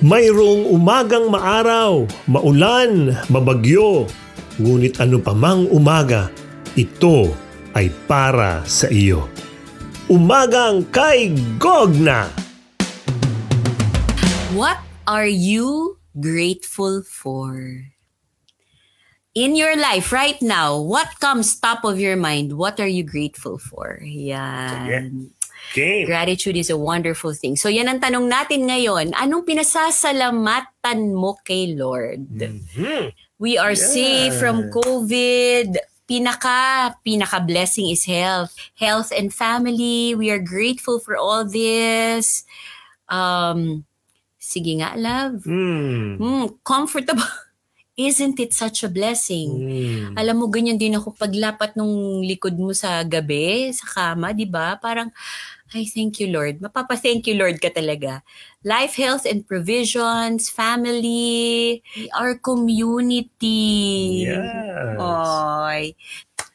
Mayroong 0.00 0.64
umagang 0.64 1.28
maaraw, 1.28 2.08
maulan, 2.24 3.12
mabagyo. 3.28 4.08
Ngunit 4.56 4.96
ano 4.96 5.20
pa 5.20 5.36
mang 5.36 5.68
umaga, 5.68 6.32
ito 6.72 7.36
ay 7.76 7.92
para 8.08 8.64
sa 8.64 8.88
iyo. 8.88 9.28
Umagang 10.08 10.88
kay 10.88 11.36
Gogna! 11.60 12.32
What 14.56 14.80
are 15.04 15.28
you 15.28 16.00
grateful 16.16 17.04
for? 17.04 17.60
In 19.36 19.52
your 19.52 19.76
life 19.76 20.16
right 20.16 20.40
now, 20.40 20.80
what 20.80 21.12
comes 21.20 21.60
top 21.60 21.84
of 21.84 22.00
your 22.00 22.16
mind? 22.16 22.56
What 22.56 22.80
are 22.80 22.88
you 22.88 23.04
grateful 23.04 23.60
for? 23.60 24.00
Yan. 24.00 25.36
Okay. 25.70 26.02
Gratitude 26.02 26.58
is 26.58 26.66
a 26.66 26.74
wonderful 26.76 27.30
thing. 27.30 27.54
So 27.54 27.70
yan 27.70 27.86
ang 27.86 28.02
tanong 28.02 28.26
natin 28.26 28.66
ngayon. 28.66 29.14
Anong 29.14 29.46
pinasasalamatan 29.46 31.14
mo 31.14 31.38
kay 31.46 31.78
Lord? 31.78 32.26
Mhm. 32.26 33.14
We 33.38 33.54
are 33.54 33.78
Yeah. 33.78 33.86
safe 33.86 34.34
from 34.42 34.66
COVID. 34.74 35.78
Pinaka, 36.10 36.90
pinaka 37.06 37.38
blessing 37.38 37.86
is 37.86 38.02
health. 38.02 38.50
Health 38.74 39.14
and 39.14 39.30
family. 39.30 40.10
We 40.18 40.34
are 40.34 40.42
grateful 40.42 40.98
for 40.98 41.14
all 41.14 41.46
this. 41.46 42.42
Um, 43.06 43.86
sige 44.42 44.74
nga, 44.82 44.98
love. 44.98 45.46
Hmm. 45.46 46.18
Hmm, 46.18 46.46
comfortable. 46.66 47.22
Isn't 48.00 48.40
it 48.40 48.56
such 48.56 48.80
a 48.80 48.88
blessing? 48.88 49.48
Hmm. 49.60 50.16
Alam 50.16 50.40
mo, 50.40 50.46
ganyan 50.48 50.80
din 50.80 50.96
ako 50.96 51.12
paglapat 51.12 51.76
nung 51.76 52.24
likod 52.24 52.56
mo 52.56 52.72
sa 52.72 53.04
gabi, 53.04 53.68
sa 53.76 53.84
kama, 53.84 54.32
di 54.32 54.48
ba? 54.48 54.80
Parang, 54.80 55.12
I 55.76 55.84
thank 55.84 56.16
you, 56.16 56.32
Lord. 56.32 56.64
Mapapa-thank 56.64 57.28
you, 57.28 57.36
Lord, 57.36 57.60
ka 57.60 57.68
talaga. 57.68 58.24
Life, 58.64 58.96
health, 58.96 59.28
and 59.28 59.44
provisions, 59.44 60.48
family, 60.48 61.84
our 62.16 62.40
community. 62.40 64.24
Yes. 64.24 64.96
Oy. 64.96 65.92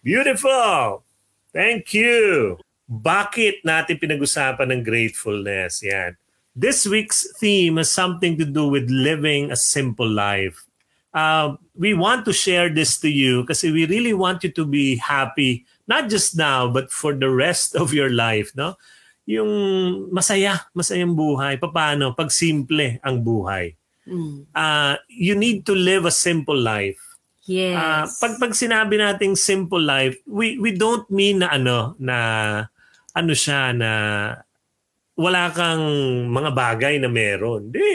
Beautiful! 0.01 1.05
Thank 1.53 1.93
you! 1.93 2.57
Bakit 2.89 3.63
natin 3.63 4.01
pinag-usapan 4.01 4.73
ng 4.73 4.81
gratefulness? 4.81 5.85
Yan. 5.85 6.17
This 6.51 6.83
week's 6.83 7.25
theme 7.39 7.77
has 7.79 7.89
something 7.89 8.35
to 8.35 8.45
do 8.45 8.67
with 8.67 8.89
living 8.91 9.49
a 9.49 9.57
simple 9.59 10.07
life. 10.07 10.64
Uh, 11.15 11.55
we 11.79 11.95
want 11.95 12.27
to 12.27 12.35
share 12.35 12.67
this 12.67 12.99
to 12.99 13.07
you 13.07 13.47
kasi 13.47 13.71
we 13.71 13.87
really 13.87 14.11
want 14.11 14.43
you 14.43 14.51
to 14.51 14.67
be 14.67 14.99
happy, 14.99 15.63
not 15.87 16.11
just 16.11 16.35
now, 16.35 16.67
but 16.67 16.91
for 16.91 17.15
the 17.15 17.31
rest 17.31 17.71
of 17.79 17.95
your 17.95 18.11
life. 18.11 18.51
No? 18.51 18.75
Yung 19.23 19.47
masaya, 20.11 20.67
masayang 20.75 21.15
buhay. 21.15 21.55
Paano? 21.55 22.11
Pag 22.11 22.35
simple 22.35 22.99
ang 22.99 23.23
buhay. 23.23 23.79
Mm. 24.03 24.45
Uh, 24.51 24.99
you 25.07 25.33
need 25.33 25.63
to 25.65 25.73
live 25.73 26.03
a 26.03 26.11
simple 26.11 26.59
life. 26.59 26.99
Yes. 27.45 27.77
Ah, 27.77 28.05
pag 28.09 28.41
pag 28.41 28.57
sinabi 28.57 28.97
nating 28.97 29.37
simple 29.37 29.81
life, 29.81 30.17
we 30.25 30.57
we 30.57 30.73
don't 30.73 31.05
mean 31.13 31.45
na 31.45 31.53
ano 31.53 31.93
na 32.01 32.17
ano 33.13 33.33
siya 33.37 33.69
na 33.69 33.89
wala 35.15 35.47
kang 35.51 35.79
mga 36.27 36.51
bagay 36.51 36.93
na 36.99 37.07
meron. 37.07 37.71
Hindi, 37.71 37.87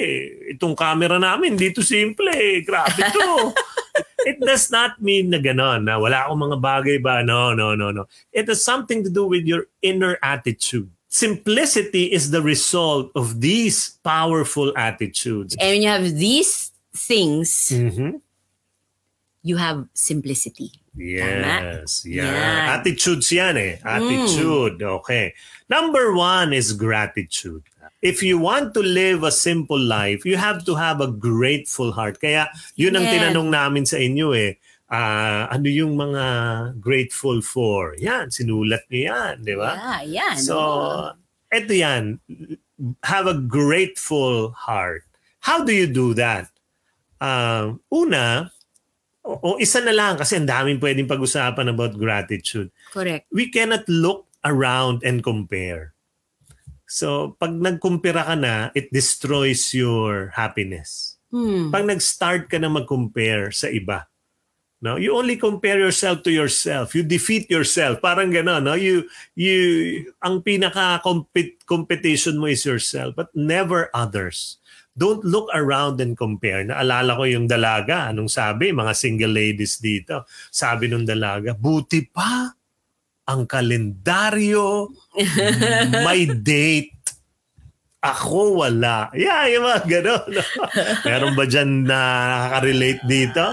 itong 0.57 0.73
camera 0.73 1.21
namin 1.21 1.53
dito 1.57 1.85
simple, 1.85 2.33
eh. 2.33 2.65
grabe 2.65 3.01
to. 3.13 3.53
It 4.29 4.37
does 4.37 4.69
not 4.69 5.01
mean 5.01 5.33
na 5.33 5.41
gano'n, 5.41 5.85
na 5.89 5.97
wala 5.97 6.29
akong 6.29 6.41
mga 6.45 6.59
bagay 6.61 6.97
ba? 7.01 7.25
No, 7.25 7.57
no, 7.57 7.73
no, 7.73 7.89
no. 7.89 8.05
It 8.33 8.49
has 8.53 8.61
something 8.61 9.01
to 9.05 9.09
do 9.09 9.25
with 9.25 9.49
your 9.49 9.69
inner 9.81 10.21
attitude. 10.21 10.93
Simplicity 11.09 12.13
is 12.13 12.29
the 12.31 12.41
result 12.45 13.11
of 13.17 13.41
these 13.41 13.97
powerful 14.05 14.73
attitudes. 14.77 15.57
and 15.57 15.73
when 15.73 15.83
you 15.83 15.89
have 15.89 16.05
these 16.17 16.71
things, 16.93 17.73
Mhm. 17.73 18.21
you 19.43 19.57
have 19.57 19.89
simplicity. 19.97 20.80
Yes. 20.97 22.03
Yeah. 22.05 22.27
Yan. 22.35 22.81
Attitudes 22.81 23.31
yan 23.31 23.57
eh. 23.57 23.79
Attitude. 23.85 24.83
Okay. 24.83 25.35
Number 25.71 26.13
one 26.15 26.53
is 26.53 26.73
gratitude. 26.75 27.63
If 28.03 28.23
you 28.25 28.39
want 28.41 28.73
to 28.75 28.81
live 28.81 29.23
a 29.23 29.31
simple 29.31 29.79
life, 29.79 30.25
you 30.25 30.37
have 30.41 30.65
to 30.65 30.75
have 30.75 31.01
a 31.05 31.13
grateful 31.13 31.93
heart. 31.93 32.19
Kaya 32.19 32.49
yun 32.75 32.97
ang 32.97 33.05
Yes. 33.05 33.13
tinanong 33.13 33.49
namin 33.53 33.85
sa 33.85 34.01
inyo 34.01 34.33
eh. 34.33 34.57
Ah, 34.91 35.47
ano 35.53 35.71
yung 35.71 35.95
mga 35.95 36.27
grateful 36.83 37.39
for? 37.45 37.95
Yan, 38.03 38.27
sinulat 38.35 38.83
niyo 38.91 39.15
yan, 39.15 39.35
di 39.47 39.55
ba? 39.55 39.79
Yeah, 39.79 40.03
yan. 40.03 40.37
So, 40.43 40.57
eto 41.55 41.71
yan. 41.71 42.19
Have 43.07 43.31
a 43.31 43.39
grateful 43.39 44.51
heart. 44.57 45.07
How 45.45 45.63
do 45.63 45.71
you 45.71 45.87
do 45.87 46.11
that? 46.19 46.51
Um, 47.23 47.85
una, 47.93 48.51
o, 49.31 49.39
o 49.39 49.49
isa 49.63 49.79
na 49.79 49.95
lang 49.95 50.19
kasi 50.19 50.35
ang 50.35 50.51
daming 50.51 50.83
pwedeng 50.83 51.07
pag-usapan 51.07 51.71
about 51.71 51.95
gratitude. 51.95 52.75
Correct. 52.91 53.31
We 53.31 53.47
cannot 53.55 53.87
look 53.87 54.27
around 54.43 55.07
and 55.07 55.23
compare. 55.23 55.95
So, 56.91 57.39
pag 57.39 57.55
nagkumpira 57.55 58.27
ka 58.27 58.35
na, 58.35 58.75
it 58.75 58.91
destroys 58.91 59.71
your 59.71 60.35
happiness. 60.35 61.23
Hmm. 61.31 61.71
Pag 61.71 61.87
nag-start 61.87 62.51
ka 62.51 62.59
na 62.59 62.67
mag-compare 62.67 63.55
sa 63.55 63.71
iba, 63.71 64.10
no? 64.81 64.97
You 64.97 65.17
only 65.17 65.37
compare 65.37 65.79
yourself 65.79 66.25
to 66.25 66.33
yourself. 66.33 66.97
You 66.97 67.05
defeat 67.05 67.49
yourself. 67.53 68.01
Parang 68.01 68.33
gano'n, 68.33 68.65
no? 68.65 68.75
You 68.75 69.07
you 69.37 70.09
ang 70.25 70.41
pinaka 70.41 71.01
competition 71.69 72.41
mo 72.41 72.49
is 72.49 72.65
yourself, 72.65 73.15
but 73.15 73.29
never 73.37 73.93
others. 73.93 74.61
Don't 74.99 75.23
look 75.25 75.49
around 75.55 76.03
and 76.03 76.19
compare. 76.19 76.67
Naalala 76.67 77.15
ko 77.15 77.25
yung 77.25 77.47
dalaga, 77.47 78.11
anong 78.11 78.29
sabi, 78.29 78.75
mga 78.75 78.93
single 78.93 79.33
ladies 79.33 79.79
dito. 79.79 80.27
Sabi 80.51 80.91
nung 80.91 81.07
dalaga, 81.07 81.55
buti 81.55 82.05
pa 82.11 82.53
ang 83.31 83.47
kalendaryo 83.47 84.91
may 86.07 86.27
date. 86.27 87.00
Ako 88.01 88.65
wala. 88.65 89.13
Yeah, 89.13 89.45
yung 89.53 89.69
mga 89.69 89.81
gano'n. 89.85 90.25
no? 90.33 90.43
Meron 91.09 91.37
ba 91.37 91.45
dyan 91.45 91.85
na 91.85 92.01
nakaka-relate 92.33 93.03
dito? 93.05 93.45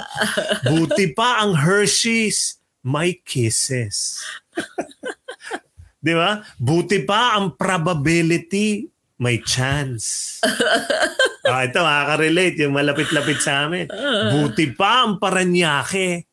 Buti 0.63 1.11
pa 1.11 1.43
ang 1.43 1.51
Hershey's 1.51 2.55
may 2.79 3.19
kisses. 3.27 4.23
Di 6.07 6.15
ba? 6.15 6.39
Buti 6.55 7.03
pa 7.03 7.35
ang 7.35 7.59
probability 7.59 8.87
may 9.19 9.43
chance. 9.43 10.39
ah, 11.49 11.67
ito 11.67 11.83
makaka-relate 11.83 12.63
yung 12.63 12.71
malapit-lapit 12.77 13.43
sa 13.43 13.67
amin. 13.67 13.91
Buti 14.31 14.71
pa 14.71 15.03
ang 15.03 15.19
Paranaque 15.19 16.23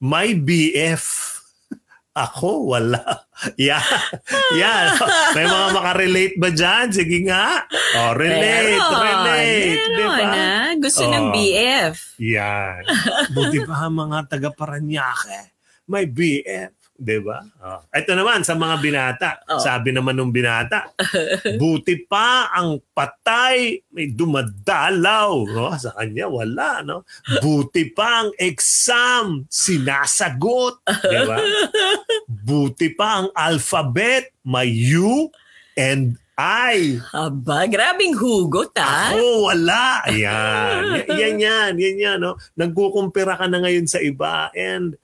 may 0.00 0.32
BF. 0.38 1.37
Ako, 2.20 2.50
wala. 2.68 3.02
Yeah. 3.54 3.78
Yeah. 4.50 4.98
May 5.30 5.46
mga 5.46 5.66
makarelate 5.70 6.34
ba 6.36 6.50
dyan? 6.50 6.90
Sige 6.90 7.22
nga. 7.22 7.62
Oh, 7.94 8.10
relate, 8.10 8.74
Meron. 8.74 8.98
relate. 8.98 9.78
Di 9.78 9.94
Meron, 9.94 10.18
ba? 10.18 10.26
ah. 10.34 10.70
Gusto 10.74 11.02
ng 11.06 11.24
Oh. 11.24 11.32
BF. 11.32 11.96
Yan. 12.18 12.82
Buti 13.38 13.58
pa 13.62 13.86
mga 13.86 14.18
taga 14.26 14.50
Paranaque. 14.50 15.54
May 15.86 16.04
BF. 16.04 16.74
Di 16.98 17.22
ba? 17.22 17.38
Oh. 17.62 17.78
Ito 17.94 18.10
naman 18.18 18.42
sa 18.42 18.58
mga 18.58 18.76
binata. 18.82 19.30
Oh. 19.46 19.62
Sabi 19.62 19.94
naman 19.94 20.18
ng 20.18 20.34
binata, 20.34 20.90
buti 21.62 21.94
pa 22.10 22.50
ang 22.50 22.82
patay 22.90 23.78
may 23.94 24.10
dumadalaw. 24.10 25.30
No? 25.46 25.70
Sa 25.78 25.94
kanya, 25.94 26.26
wala. 26.26 26.82
No? 26.82 27.06
Buti 27.38 27.94
pa 27.94 28.26
ang 28.26 28.34
exam 28.34 29.46
sinasagot. 29.46 30.82
Di 30.90 31.18
ba? 31.22 31.38
Buti 32.48 32.90
pa 32.98 33.22
ang 33.22 33.28
alphabet 33.30 34.34
may 34.42 34.66
U 34.98 35.30
and 35.78 36.18
I. 36.34 36.98
Aba, 37.14 37.66
grabing 37.66 38.14
hugot 38.14 38.74
ah. 38.78 39.14
Ako, 39.14 39.50
wala. 39.54 40.02
Yan. 40.10 41.02
Y- 41.02 41.06
yan 41.22 41.34
yan. 41.38 41.72
Yan 41.78 41.96
yan. 41.98 42.18
No? 42.22 42.34
Nagkukumpira 42.58 43.38
ka 43.38 43.46
na 43.46 43.62
ngayon 43.62 43.86
sa 43.86 44.02
iba 44.02 44.50
and 44.54 44.98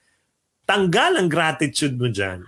tanggal 0.65 1.17
ang 1.17 1.29
gratitude 1.29 1.97
mo 1.97 2.09
dyan. 2.09 2.45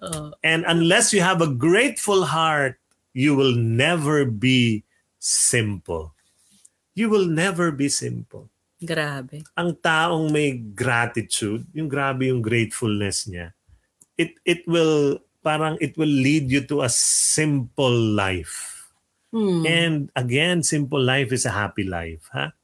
Oh. 0.00 0.32
And 0.40 0.64
unless 0.64 1.12
you 1.12 1.20
have 1.20 1.44
a 1.44 1.50
grateful 1.50 2.24
heart, 2.24 2.80
you 3.12 3.34
will 3.34 3.54
never 3.54 4.24
be 4.24 4.86
simple. 5.18 6.14
You 6.94 7.10
will 7.10 7.26
never 7.26 7.70
be 7.70 7.90
simple. 7.90 8.48
Grabe. 8.80 9.44
Ang 9.60 9.76
taong 9.84 10.32
may 10.32 10.56
gratitude, 10.56 11.68
yung 11.76 11.92
grabe 11.92 12.32
yung 12.32 12.40
gratefulness 12.40 13.28
niya, 13.28 13.52
it 14.16 14.40
it 14.48 14.64
will 14.64 15.20
parang 15.44 15.76
it 15.84 15.96
will 16.00 16.08
lead 16.08 16.48
you 16.48 16.64
to 16.64 16.80
a 16.80 16.88
simple 16.88 17.92
life. 17.92 18.88
Hmm. 19.30 19.62
And 19.68 19.96
again, 20.16 20.64
simple 20.64 21.00
life 21.00 21.30
is 21.30 21.44
a 21.44 21.52
happy 21.52 21.84
life, 21.84 22.24
ha? 22.32 22.56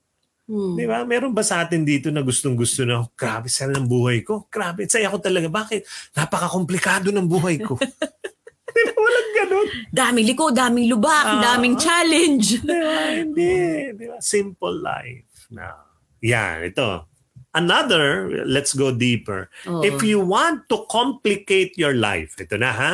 Hmm. 0.46 0.78
Di 0.78 0.87
ba? 0.87 1.02
Meron 1.02 1.34
ba 1.34 1.43
sa 1.43 1.66
atin 1.66 1.82
dito 1.82 2.06
na 2.14 2.22
gustong-gusto 2.22 2.87
na, 2.87 3.02
"Oh, 3.02 3.10
grabe, 3.19 3.50
saya 3.50 3.75
ng 3.75 3.90
buhay 3.90 4.22
ko. 4.22 4.46
Grabe, 4.46 4.87
saya 4.87 5.10
ko 5.10 5.19
talaga. 5.19 5.50
Bakit? 5.50 5.82
Napaka-komplikado 6.14 7.10
ng 7.10 7.26
buhay 7.26 7.58
ko. 7.58 7.75
Di 8.76 8.82
ba? 8.87 8.93
Walang 8.94 9.31
ganun. 9.34 9.66
Daming 9.90 10.26
liko, 10.31 10.44
daming 10.54 10.87
lubak, 10.87 11.26
Ah. 11.26 11.43
daming 11.43 11.75
challenge. 11.75 12.62
Di 12.62 12.76
ba? 12.78 12.98
Hindi. 13.10 13.54
Di 13.98 14.04
ba? 14.06 14.16
Simple 14.22 14.76
life. 14.78 15.50
Now, 15.50 15.82
yan, 16.22 16.70
ito. 16.70 17.10
Another, 17.50 18.28
let's 18.44 18.76
go 18.76 18.93
deeper. 18.93 19.48
Oo. 19.64 19.81
If 19.81 20.04
you 20.04 20.20
want 20.20 20.69
to 20.69 20.84
complicate 20.87 21.72
your 21.81 21.96
life, 21.96 22.37
ito 22.37 22.54
na 22.54 22.70
ha, 22.70 22.93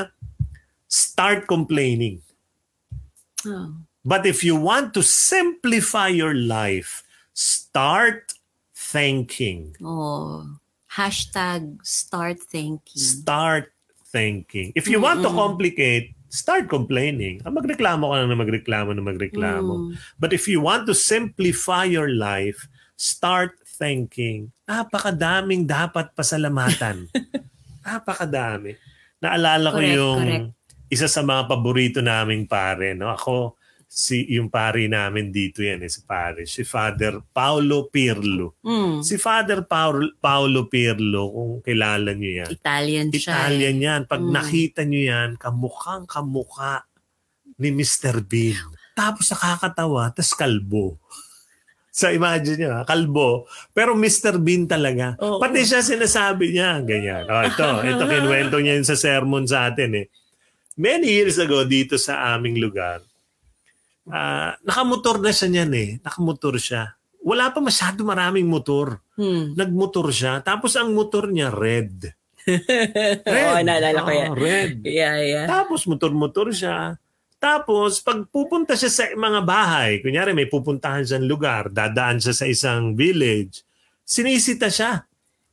start 0.87 1.50
complaining. 1.50 2.22
Oh. 3.43 3.75
But 4.06 4.22
if 4.22 4.46
you 4.46 4.54
want 4.54 4.94
to 4.94 5.02
simplify 5.02 6.08
your 6.08 6.34
life, 6.34 7.01
start 7.73 8.37
thanking. 8.77 9.73
Oh. 9.81 10.45
Hashtag 10.93 11.81
start 11.81 12.37
thinking. 12.45 13.01
Start 13.01 13.73
thinking. 14.13 14.77
If 14.77 14.93
you 14.93 15.01
want 15.01 15.25
to 15.25 15.33
complicate, 15.33 16.13
start 16.29 16.69
complaining. 16.69 17.41
Ah, 17.49 17.49
magreklamo 17.49 18.13
ka 18.13 18.15
lang 18.21 18.29
na 18.29 18.37
magreklamo 18.37 18.93
na 18.93 19.01
magreklamo. 19.01 19.89
Mm. 19.89 19.91
But 20.21 20.37
if 20.37 20.45
you 20.45 20.61
want 20.61 20.85
to 20.85 20.93
simplify 20.93 21.89
your 21.89 22.13
life, 22.13 22.69
start 22.93 23.57
thinking. 23.65 24.53
Napakadaming 24.69 25.65
dapat 25.65 26.13
pasalamatan. 26.13 27.09
Napakadami. 27.89 28.77
Naalala 29.25 29.73
ko 29.73 29.81
Correct, 29.81 29.97
yung 29.97 30.21
correct. 30.21 30.49
isa 30.93 31.09
sa 31.09 31.25
mga 31.25 31.49
paborito 31.49 32.05
naming 32.05 32.45
pare. 32.45 32.93
No? 32.93 33.17
Ako, 33.17 33.57
si 33.93 34.25
yung 34.33 34.49
pare 34.49 34.89
namin 34.89 35.29
dito 35.29 35.61
yan, 35.61 35.85
eh, 35.85 35.93
si 35.93 36.00
pare. 36.09 36.49
Si 36.49 36.65
Father 36.65 37.21
Paolo 37.29 37.93
Pirlo. 37.93 38.56
Mm. 38.65 39.05
Si 39.05 39.21
Father 39.21 39.69
Paolo, 39.69 40.17
Paolo 40.17 40.65
Pirlo, 40.65 41.29
kung 41.29 41.53
kilala 41.61 42.17
niyo 42.17 42.41
yan. 42.41 42.49
Italian 42.49 43.12
siya. 43.12 43.37
Italian 43.37 43.77
yan. 43.77 44.00
Pag 44.09 44.25
Mm. 44.25 44.33
nakita 44.33 44.81
niyo 44.89 45.12
yan, 45.12 45.31
kamukhang 45.37 46.09
kamukha 46.09 46.89
ni 47.61 47.69
Mr. 47.69 48.25
Bean. 48.25 48.65
Tapos 48.97 49.29
nakakatawa, 49.29 50.09
tas 50.09 50.33
kalbo. 50.33 50.97
So 51.93 52.09
imagine 52.09 52.73
ha, 52.73 52.88
kalbo. 52.88 53.45
Pero 53.77 53.93
Mr. 53.93 54.41
Bean 54.41 54.65
talaga. 54.65 55.12
Oo. 55.21 55.37
Pati 55.37 55.61
siya 55.61 55.85
sinasabi 55.85 56.56
niya, 56.56 56.81
ganyan. 56.81 57.29
Oh, 57.29 57.45
ito, 57.45 57.69
ito 57.85 58.09
kinuwento 58.09 58.56
niya 58.56 58.81
yun 58.81 58.88
sa 58.88 58.97
sermon 58.97 59.45
sa 59.45 59.69
atin 59.69 60.00
eh. 60.00 60.06
Many 60.81 61.05
years 61.12 61.37
ago 61.37 61.69
dito 61.69 62.00
sa 62.00 62.33
aming 62.33 62.56
lugar, 62.56 63.05
ah, 64.10 64.56
nakamotor 64.64 65.22
na 65.22 65.31
siya 65.31 65.49
niyan 65.52 65.72
eh. 65.76 65.90
Nakamotor 66.02 66.56
siya. 66.58 66.96
Wala 67.22 67.54
pa 67.54 67.62
masyado 67.62 68.02
maraming 68.02 68.49
motor. 68.50 68.99
Hmm. 69.14 69.54
Nagmotor 69.54 70.10
siya. 70.10 70.43
Tapos 70.43 70.75
ang 70.75 70.90
motor 70.90 71.31
niya 71.31 71.54
red. 71.54 72.10
Oo, 73.31 73.58
naalala 73.62 74.02
ko 74.02 74.10
yan. 74.10 74.31
Oo, 74.34 74.38
red. 74.38 74.82
Yeah, 74.82 75.16
yeah. 75.22 75.46
Tapos 75.46 75.87
motor-motor 75.87 76.50
siya. 76.50 76.99
Tapos 77.43 77.99
pag 78.02 78.22
pupunta 78.31 78.78
siya 78.78 78.90
sa 78.90 79.04
mga 79.14 79.43
bahay, 79.43 79.99
kunyari 79.99 80.31
may 80.31 80.46
pupuntahan 80.46 81.02
siyang 81.02 81.26
lugar, 81.26 81.75
dadaan 81.75 82.22
siya 82.22 82.34
sa 82.34 82.46
isang 82.46 82.94
village, 82.94 83.66
sinisita 84.06 84.70
siya. 84.70 85.02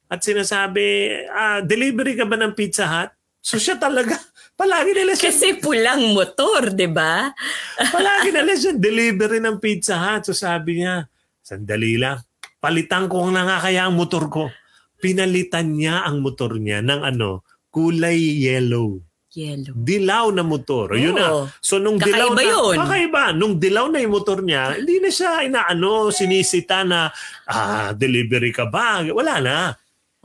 At 0.09 0.21
sinasabi, 0.21 0.85
ah, 1.29 1.61
delivery 1.65 2.13
ka 2.17 2.25
ba 2.29 2.37
ng 2.37 2.53
Pizza 2.53 2.85
Hut? 2.85 3.13
So 3.41 3.57
siya 3.57 3.81
talaga, 3.81 4.17
palagi 4.59 4.91
nila 4.91 5.15
siya, 5.15 5.31
Kasi 5.31 5.55
pulang 5.63 6.11
motor, 6.11 6.75
di 6.75 6.91
ba? 6.91 7.31
palagi 7.95 8.35
nila 8.35 8.53
siya 8.59 8.75
delivery 8.75 9.39
ng 9.39 9.55
Pizza 9.63 9.95
Hut. 9.95 10.27
So 10.27 10.35
sabi 10.35 10.83
niya, 10.83 11.07
sandali 11.39 11.95
lang, 11.95 12.19
palitan 12.59 13.07
ko 13.07 13.23
na 13.31 13.47
nga 13.47 13.63
kaya 13.63 13.87
ang 13.87 13.95
motor 13.95 14.27
ko. 14.27 14.51
Pinalitan 14.99 15.79
niya 15.79 16.03
ang 16.03 16.19
motor 16.19 16.59
niya 16.59 16.83
ng 16.83 17.07
ano, 17.07 17.47
kulay 17.71 18.19
yellow. 18.19 18.99
Yellow. 19.29 19.77
dilaw 19.77 20.33
na 20.33 20.41
motor. 20.41 20.91
O, 20.91 20.97
yun 20.97 21.13
Oo. 21.13 21.45
na. 21.45 21.53
So 21.61 21.77
nung 21.77 22.01
dilaw 22.01 22.33
Kakaiba 22.33 22.41
na, 22.41 22.49
yun. 22.49 22.75
kakaiba. 22.81 23.23
Nung 23.31 23.55
dilaw 23.61 23.85
na 23.87 24.01
yung 24.01 24.11
motor 24.17 24.41
niya, 24.41 24.73
hindi 24.75 24.97
na 24.97 25.09
siya 25.13 25.45
inaano, 25.45 26.09
sinisita 26.09 26.81
na, 26.81 27.13
ah, 27.45 27.93
delivery 27.93 28.49
ka 28.49 28.65
ba? 28.67 29.05
Wala 29.05 29.35
na. 29.39 29.57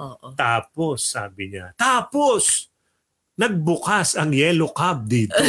Oo. 0.01 0.35
Tapos, 0.35 1.07
sabi 1.07 1.55
niya, 1.55 1.71
tapos, 1.79 2.73
nagbukas 3.35 4.15
ang 4.15 4.31
yellow 4.31 4.71
cab 4.71 5.07
dito. 5.11 5.35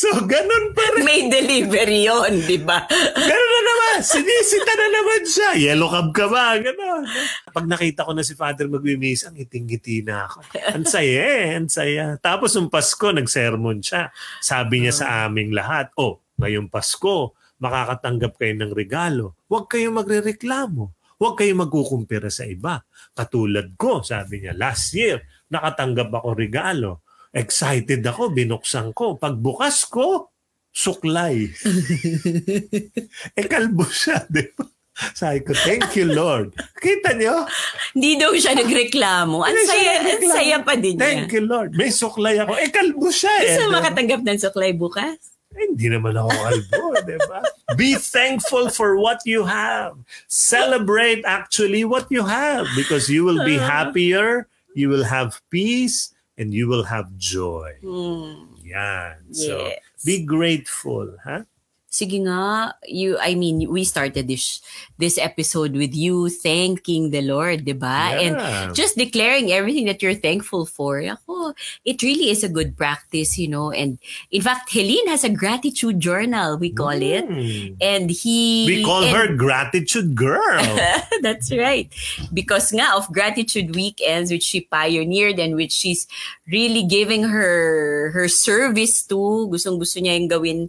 so, 0.00 0.08
ganun 0.24 0.72
pa 0.72 0.84
rin. 0.96 1.04
May 1.04 1.20
delivery 1.28 2.08
yon, 2.08 2.44
di 2.48 2.56
ba? 2.60 2.88
Ganun 3.16 3.50
na 3.52 3.60
naman. 3.64 3.96
Sinisita 4.00 4.72
na 4.72 4.86
naman 4.88 5.22
siya. 5.28 5.50
Yellow 5.56 5.88
cab 5.92 6.08
ka 6.16 6.26
ba? 6.32 6.56
Ganun. 6.56 7.04
Pag 7.52 7.66
nakita 7.68 8.08
ko 8.08 8.16
na 8.16 8.24
si 8.24 8.32
Father 8.32 8.64
magwimis, 8.68 9.28
ang 9.28 9.36
iting-ngiti 9.36 10.00
na 10.04 10.24
ako. 10.28 10.44
Ang 10.72 10.86
saya 10.88 11.20
eh. 11.44 11.46
Ang 11.60 11.68
saya. 11.68 12.16
Tapos 12.16 12.56
nung 12.56 12.72
Pasko, 12.72 13.12
nag-sermon 13.12 13.84
siya. 13.84 14.08
Sabi 14.40 14.84
niya 14.84 14.94
sa 14.96 15.06
aming 15.28 15.52
lahat, 15.52 15.92
oh, 16.00 16.24
ngayong 16.40 16.72
Pasko, 16.72 17.36
makakatanggap 17.58 18.38
kayo 18.38 18.54
ng 18.54 18.72
regalo. 18.72 19.36
Huwag 19.50 19.66
kayong 19.68 19.98
magrereklamo. 19.98 20.97
Huwag 21.18 21.34
kayong 21.34 21.66
magkukumpira 21.66 22.30
sa 22.30 22.46
iba. 22.46 22.78
Katulad 23.10 23.74
ko, 23.74 24.06
sabi 24.06 24.46
niya, 24.46 24.54
last 24.54 24.94
year, 24.94 25.18
nakatanggap 25.50 26.14
ako 26.14 26.28
regalo. 26.38 26.90
Excited 27.34 28.06
ako, 28.06 28.30
binuksan 28.30 28.94
ko. 28.94 29.18
Pagbukas 29.18 29.90
ko, 29.90 30.30
suklay. 30.70 31.50
eh, 33.38 33.46
kalbo 33.50 33.82
siya, 33.82 34.22
di 34.30 34.46
ba? 34.54 34.62
Sabi 35.14 35.46
ko, 35.46 35.54
thank 35.54 35.94
you, 35.94 36.10
Lord. 36.10 36.54
Kita 36.78 37.14
niyo? 37.14 37.46
Hindi 37.94 38.18
daw 38.18 38.34
siya 38.34 38.58
nagreklamo. 38.58 39.46
Ang 39.46 39.58
saya, 39.62 39.92
ang 40.02 40.22
saya 40.26 40.56
pa 40.62 40.74
din 40.74 40.98
niya. 40.98 41.02
Thank 41.02 41.34
you, 41.38 41.46
Lord. 41.46 41.70
May 41.78 41.94
suklay 41.94 42.38
ako. 42.42 42.58
Eh, 42.58 42.70
kalbo 42.70 43.06
siya 43.10 43.30
eh. 43.42 43.58
Gusto 43.58 43.70
ba? 43.70 43.78
makatanggap 43.78 44.26
ng 44.26 44.38
suklay 44.42 44.74
bukas? 44.74 45.37
Eh, 45.58 45.66
hindi 45.74 45.90
naman 45.90 46.14
ako 46.14 46.30
kalbo, 46.30 46.82
di 47.10 47.18
ba? 47.26 47.42
Be 47.74 47.98
thankful 47.98 48.70
for 48.70 48.94
what 48.94 49.18
you 49.26 49.42
have. 49.42 49.98
Celebrate 50.30 51.26
actually 51.26 51.82
what 51.82 52.06
you 52.14 52.22
have 52.22 52.70
because 52.78 53.10
you 53.10 53.26
will 53.26 53.42
be 53.42 53.58
happier, 53.58 54.46
you 54.78 54.86
will 54.86 55.02
have 55.04 55.42
peace, 55.50 56.14
and 56.38 56.54
you 56.54 56.70
will 56.70 56.86
have 56.86 57.10
joy. 57.18 57.74
Hmm. 57.82 58.54
Yan. 58.62 59.34
So, 59.34 59.66
Yes. 59.74 59.82
be 60.06 60.22
grateful, 60.22 61.10
ha? 61.26 61.42
Sige 61.88 62.20
nga, 62.20 62.76
you, 62.84 63.16
I 63.16 63.32
mean, 63.32 63.64
we 63.72 63.80
started 63.80 64.28
this 64.28 64.60
this 65.00 65.16
episode 65.16 65.72
with 65.72 65.96
you 65.96 66.28
thanking 66.28 67.16
the 67.16 67.24
Lord, 67.24 67.64
di 67.64 67.72
ba? 67.72 68.12
Yeah. 68.12 68.20
And 68.20 68.34
just 68.76 69.00
declaring 69.00 69.48
everything 69.48 69.88
that 69.88 70.04
you're 70.04 70.18
thankful 70.18 70.68
for. 70.68 71.00
Ako, 71.00 71.56
it 71.88 72.04
really 72.04 72.28
is 72.28 72.44
a 72.44 72.52
good 72.52 72.76
practice, 72.76 73.40
you 73.40 73.48
know. 73.48 73.72
And 73.72 73.96
in 74.28 74.44
fact, 74.44 74.68
Helene 74.68 75.08
has 75.08 75.24
a 75.24 75.32
gratitude 75.32 75.96
journal, 75.96 76.60
we 76.60 76.76
call 76.76 76.98
it. 77.00 77.24
Mm. 77.24 77.80
And 77.80 78.10
he... 78.10 78.66
We 78.68 78.84
call 78.84 79.08
and- 79.08 79.16
her 79.16 79.28
gratitude 79.32 80.12
girl. 80.12 80.60
That's 81.24 81.48
right. 81.56 81.88
Because 82.34 82.68
nga 82.74 83.00
of 83.00 83.08
gratitude 83.08 83.72
weekends 83.72 84.28
which 84.28 84.44
she 84.44 84.68
pioneered 84.68 85.38
and 85.38 85.56
which 85.56 85.72
she's 85.72 86.04
really 86.50 86.84
giving 86.84 87.24
her 87.24 88.10
her 88.12 88.26
service 88.28 89.06
to, 89.06 89.48
gustong-gusto 89.48 90.02
niya 90.02 90.18
yung 90.18 90.28
gawin. 90.28 90.60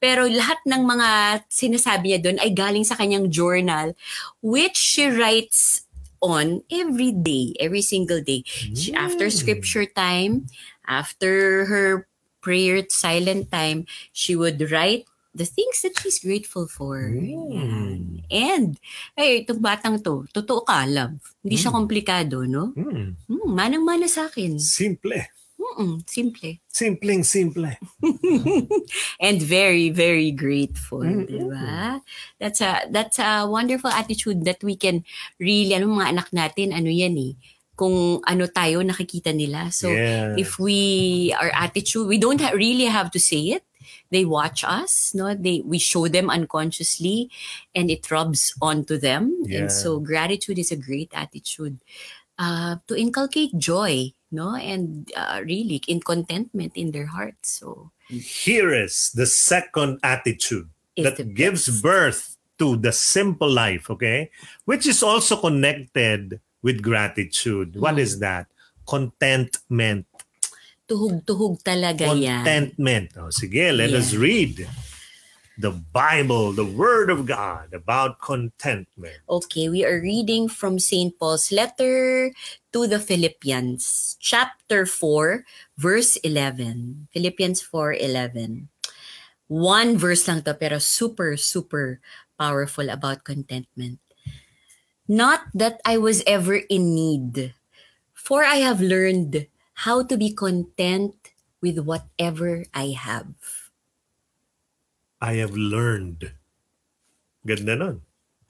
Pero 0.00 0.24
lahat 0.26 0.63
ng 0.64 0.82
mga 0.82 1.08
sinasabi 1.48 2.12
niya 2.12 2.20
doon 2.20 2.38
ay 2.40 2.50
galing 2.52 2.84
sa 2.84 2.96
kanyang 2.96 3.28
journal 3.28 3.92
which 4.40 4.76
she 4.76 5.06
writes 5.08 5.84
on 6.24 6.64
every 6.72 7.12
day, 7.12 7.52
every 7.60 7.84
single 7.84 8.24
day. 8.24 8.40
She, 8.48 8.96
after 8.96 9.28
Mm. 9.28 9.36
scripture 9.36 9.84
time, 9.84 10.48
after 10.88 11.64
her 11.68 12.08
prayer 12.40 12.80
silent 12.88 13.52
time, 13.52 13.84
she 14.12 14.32
would 14.32 14.56
write 14.72 15.04
the 15.36 15.44
things 15.44 15.82
that 15.82 15.98
she's 16.00 16.22
grateful 16.22 16.64
for. 16.64 17.12
Mm. 17.12 18.24
And, 18.30 18.78
ay, 19.18 19.44
itong 19.44 19.60
batang 19.60 20.00
to, 20.00 20.24
totoo 20.32 20.64
ka, 20.64 20.86
love. 20.88 21.18
Hindi 21.44 21.56
siya 21.60 21.74
Mm. 21.74 21.76
komplikado, 21.76 22.36
no? 22.48 22.72
Mm. 22.72 23.18
Hmm, 23.28 23.48
manang-mana 23.52 24.06
sa 24.08 24.30
akin. 24.30 24.56
Simple. 24.56 25.28
Mm-mm, 25.64 26.04
simple. 26.04 26.60
Simpleng 26.68 27.24
simple. 27.24 27.72
And 29.24 29.40
very, 29.40 29.88
very 29.88 30.30
grateful, 30.30 31.00
Mm-mm. 31.08 31.24
di 31.24 31.40
ba? 31.40 32.04
That's 32.36 32.60
a, 32.60 32.84
that's 32.92 33.16
a 33.16 33.48
wonderful 33.48 33.88
attitude 33.88 34.44
that 34.44 34.60
we 34.60 34.76
can 34.76 35.04
really, 35.40 35.72
ano 35.72 35.88
mga 35.88 36.12
anak 36.12 36.28
natin, 36.36 36.76
ano 36.76 36.92
yan 36.92 37.16
eh, 37.16 37.32
kung 37.74 38.20
ano 38.28 38.46
tayo 38.46 38.84
nakikita 38.84 39.32
nila. 39.34 39.72
So, 39.72 39.88
yeah. 39.88 40.36
if 40.36 40.60
we 40.60 41.32
our 41.40 41.50
attitude 41.56 42.06
we 42.06 42.20
don't 42.20 42.38
ha- 42.44 42.54
really 42.54 42.86
have 42.86 43.10
to 43.10 43.18
say 43.18 43.56
it 43.56 43.64
they 44.10 44.24
watch 44.24 44.64
us 44.64 45.12
no 45.12 45.34
they 45.34 45.60
we 45.66 45.76
show 45.76 46.08
them 46.08 46.30
unconsciously 46.30 47.28
and 47.74 47.90
it 47.90 48.08
rubs 48.10 48.54
onto 48.62 48.96
them 48.96 49.34
Yeah. 49.44 49.66
and 49.66 49.72
so 49.72 49.98
gratitude 50.00 50.56
is 50.56 50.70
a 50.72 50.78
great 50.78 51.10
attitude 51.12 51.82
uh, 52.38 52.80
to 52.88 52.96
inculcate 52.96 53.58
joy 53.58 54.14
no 54.34 54.58
and 54.58 55.06
uh, 55.14 55.38
really 55.46 55.78
in 55.86 56.02
contentment 56.02 56.74
in 56.74 56.90
their 56.90 57.06
hearts 57.06 57.62
so 57.62 57.94
Here 58.10 58.74
is 58.74 59.14
the 59.16 59.24
second 59.24 59.96
attitude 60.04 60.68
that 61.00 61.16
gives 61.32 61.70
birth 61.80 62.36
to 62.60 62.76
the 62.76 62.92
simple 62.92 63.48
life, 63.48 63.88
okay? 63.90 64.28
Which 64.68 64.84
is 64.86 65.00
also 65.02 65.40
connected 65.40 66.38
with 66.60 66.84
gratitude. 66.84 67.80
What 67.80 67.96
Mm. 67.96 68.04
is 68.04 68.12
that? 68.20 68.46
Contentment. 68.86 70.04
Tuhog-tuhog 70.84 71.64
talaga 71.64 72.12
yan. 72.12 72.44
Contentment. 72.44 73.16
Oh, 73.16 73.32
sige, 73.32 73.72
let 73.72 73.90
Yeah. 73.90 73.98
us 74.04 74.12
read 74.12 74.68
the 75.58 75.70
Bible, 75.70 76.52
the 76.52 76.66
Word 76.66 77.10
of 77.10 77.26
God 77.26 77.72
about 77.72 78.20
contentment. 78.20 79.14
Okay, 79.28 79.68
we 79.68 79.84
are 79.84 80.00
reading 80.00 80.48
from 80.48 80.78
St. 80.78 81.14
Paul's 81.18 81.52
letter 81.52 82.32
to 82.72 82.86
the 82.86 82.98
Philippians, 82.98 84.16
chapter 84.18 84.86
4, 84.86 85.46
verse 85.78 86.16
11. 86.26 87.06
Philippians 87.14 87.62
4:11. 87.62 88.66
One 89.46 89.94
verse 89.94 90.26
lang 90.26 90.42
to 90.42 90.54
pero 90.56 90.82
super 90.82 91.36
super 91.36 92.00
powerful 92.34 92.90
about 92.90 93.22
contentment. 93.22 94.00
Not 95.06 95.46
that 95.52 95.78
I 95.84 96.00
was 96.00 96.24
ever 96.26 96.64
in 96.66 96.96
need, 96.96 97.52
for 98.16 98.42
I 98.42 98.64
have 98.64 98.80
learned 98.80 99.46
how 99.84 100.02
to 100.02 100.16
be 100.16 100.32
content 100.32 101.14
with 101.60 101.84
whatever 101.84 102.64
I 102.72 102.96
have. 102.96 103.63
I 105.24 105.40
have 105.40 105.56
learned. 105.56 106.28
Ganda 107.40 107.74
nun. 107.74 107.96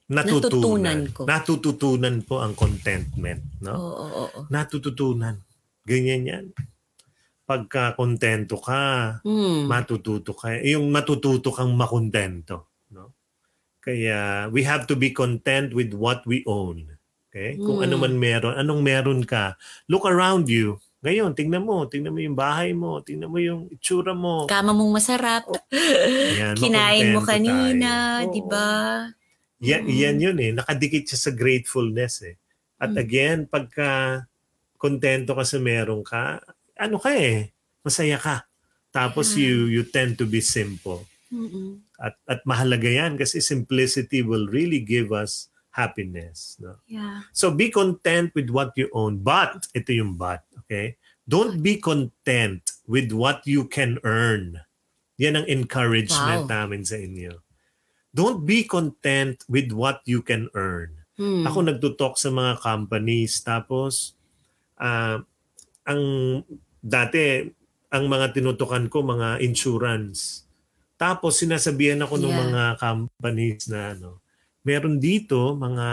Natutunan 0.05 0.43
Natutunan. 0.45 1.01
ko. 1.15 1.21
Natututunan 1.25 2.17
po 2.27 2.43
ang 2.43 2.53
contentment. 2.53 3.41
No? 3.63 3.73
Oo, 3.73 3.95
oo, 3.95 4.25
oo. 4.27 4.41
Natututunan. 4.51 5.39
Ganyan 5.87 6.23
yan. 6.27 6.45
Pagka 7.45 7.95
kontento 7.95 8.57
ka, 8.59 9.21
Hmm. 9.23 9.69
matututo 9.69 10.35
ka. 10.35 10.59
Yung 10.61 10.91
matututo 10.91 11.53
kang 11.53 11.73
makontento. 11.73 12.69
No? 12.91 13.13
Kaya 13.81 14.49
we 14.49 14.65
have 14.65 14.85
to 14.85 14.97
be 14.97 15.13
content 15.13 15.73
with 15.73 15.93
what 15.95 16.25
we 16.27 16.43
own. 16.45 16.89
Okay? 17.29 17.57
Kung 17.59 17.83
Mm. 17.83 17.85
ano 17.85 17.95
man 17.99 18.15
meron, 18.17 18.55
anong 18.55 18.81
meron 18.81 19.21
ka, 19.25 19.57
look 19.89 20.07
around 20.07 20.49
you. 20.49 20.81
Ngayon, 21.05 21.37
tingnan 21.37 21.61
mo. 21.61 21.85
Tingnan 21.85 22.17
mo 22.17 22.21
yung 22.25 22.33
bahay 22.33 22.73
mo. 22.73 23.05
Tingnan 23.05 23.29
mo 23.29 23.37
yung 23.37 23.69
itsura 23.69 24.17
mo. 24.17 24.49
Kama 24.49 24.73
mong 24.73 24.93
masarap. 24.97 25.45
Ayan, 25.69 26.57
Kinain 26.65 27.13
mo 27.13 27.21
kanina, 27.21 28.25
di 28.25 28.41
ba? 28.41 29.05
Yan, 29.61 29.85
Mm. 29.85 29.93
yan 29.93 30.17
yun 30.17 30.39
eh. 30.41 30.51
Nakadikit 30.57 31.13
siya 31.13 31.21
sa 31.21 31.31
gratefulness 31.31 32.25
eh. 32.25 32.41
At 32.81 32.97
Mm. 32.97 33.01
again, 33.05 33.39
pagka 33.45 34.25
kontento 34.81 35.37
ka 35.37 35.45
sa 35.45 35.61
meron 35.61 36.01
ka, 36.01 36.41
ano 36.77 36.97
ka 36.97 37.13
eh, 37.13 37.53
masaya 37.85 38.17
ka. 38.17 38.49
Tapos 38.89 39.37
Yeah. 39.37 39.45
you 39.45 39.57
you 39.81 39.83
tend 39.85 40.17
to 40.17 40.25
be 40.25 40.41
simple. 40.41 41.05
Mm-mm. 41.29 41.85
At 42.01 42.17
at 42.25 42.41
mahalaga 42.45 42.87
yan 42.89 43.17
kasi 43.17 43.45
simplicity 43.45 44.25
will 44.25 44.47
really 44.49 44.81
give 44.81 45.13
us 45.13 45.49
happiness. 45.75 46.55
No? 46.63 46.79
Yeah. 46.87 47.27
So 47.35 47.51
be 47.51 47.69
content 47.69 48.31
with 48.33 48.49
what 48.49 48.73
you 48.79 48.87
own. 48.95 49.19
But, 49.19 49.67
ito 49.75 49.91
yung 49.91 50.15
but, 50.15 50.47
okay? 50.75 50.99
Don't 51.25 51.63
be 51.63 51.79
content 51.79 52.61
with 52.85 53.15
what 53.15 53.47
you 53.47 53.65
can 53.65 53.97
earn. 54.03 54.61
Yan 55.17 55.39
ang 55.39 55.47
encouragement 55.47 56.51
Wow. 56.51 56.53
namin 56.53 56.83
sa 56.83 56.99
inyo. 56.99 57.39
Don't 58.11 58.43
be 58.43 58.67
content 58.67 59.41
with 59.47 59.71
what 59.71 60.03
you 60.05 60.21
can 60.21 60.51
earn. 60.53 61.07
Hmm. 61.15 61.47
Ako 61.47 61.63
nagtutalk 61.65 62.19
sa 62.19 62.29
mga 62.29 62.59
companies 62.59 63.39
tapos 63.41 64.19
ah, 64.77 65.23
ang 65.87 66.03
dati 66.83 67.47
ang 67.95 68.11
mga 68.11 68.35
tinutukan 68.35 68.91
ko 68.91 69.07
mga 69.07 69.39
insurance. 69.39 70.43
Tapos 70.99 71.39
sinasabihan 71.39 72.03
ako 72.03 72.19
ng 72.19 72.27
Yeah. 72.35 72.43
mga 72.43 72.65
companies 72.83 73.71
na 73.71 73.95
ano, 73.95 74.19
meron 74.67 74.99
dito 74.99 75.55
mga 75.55 75.87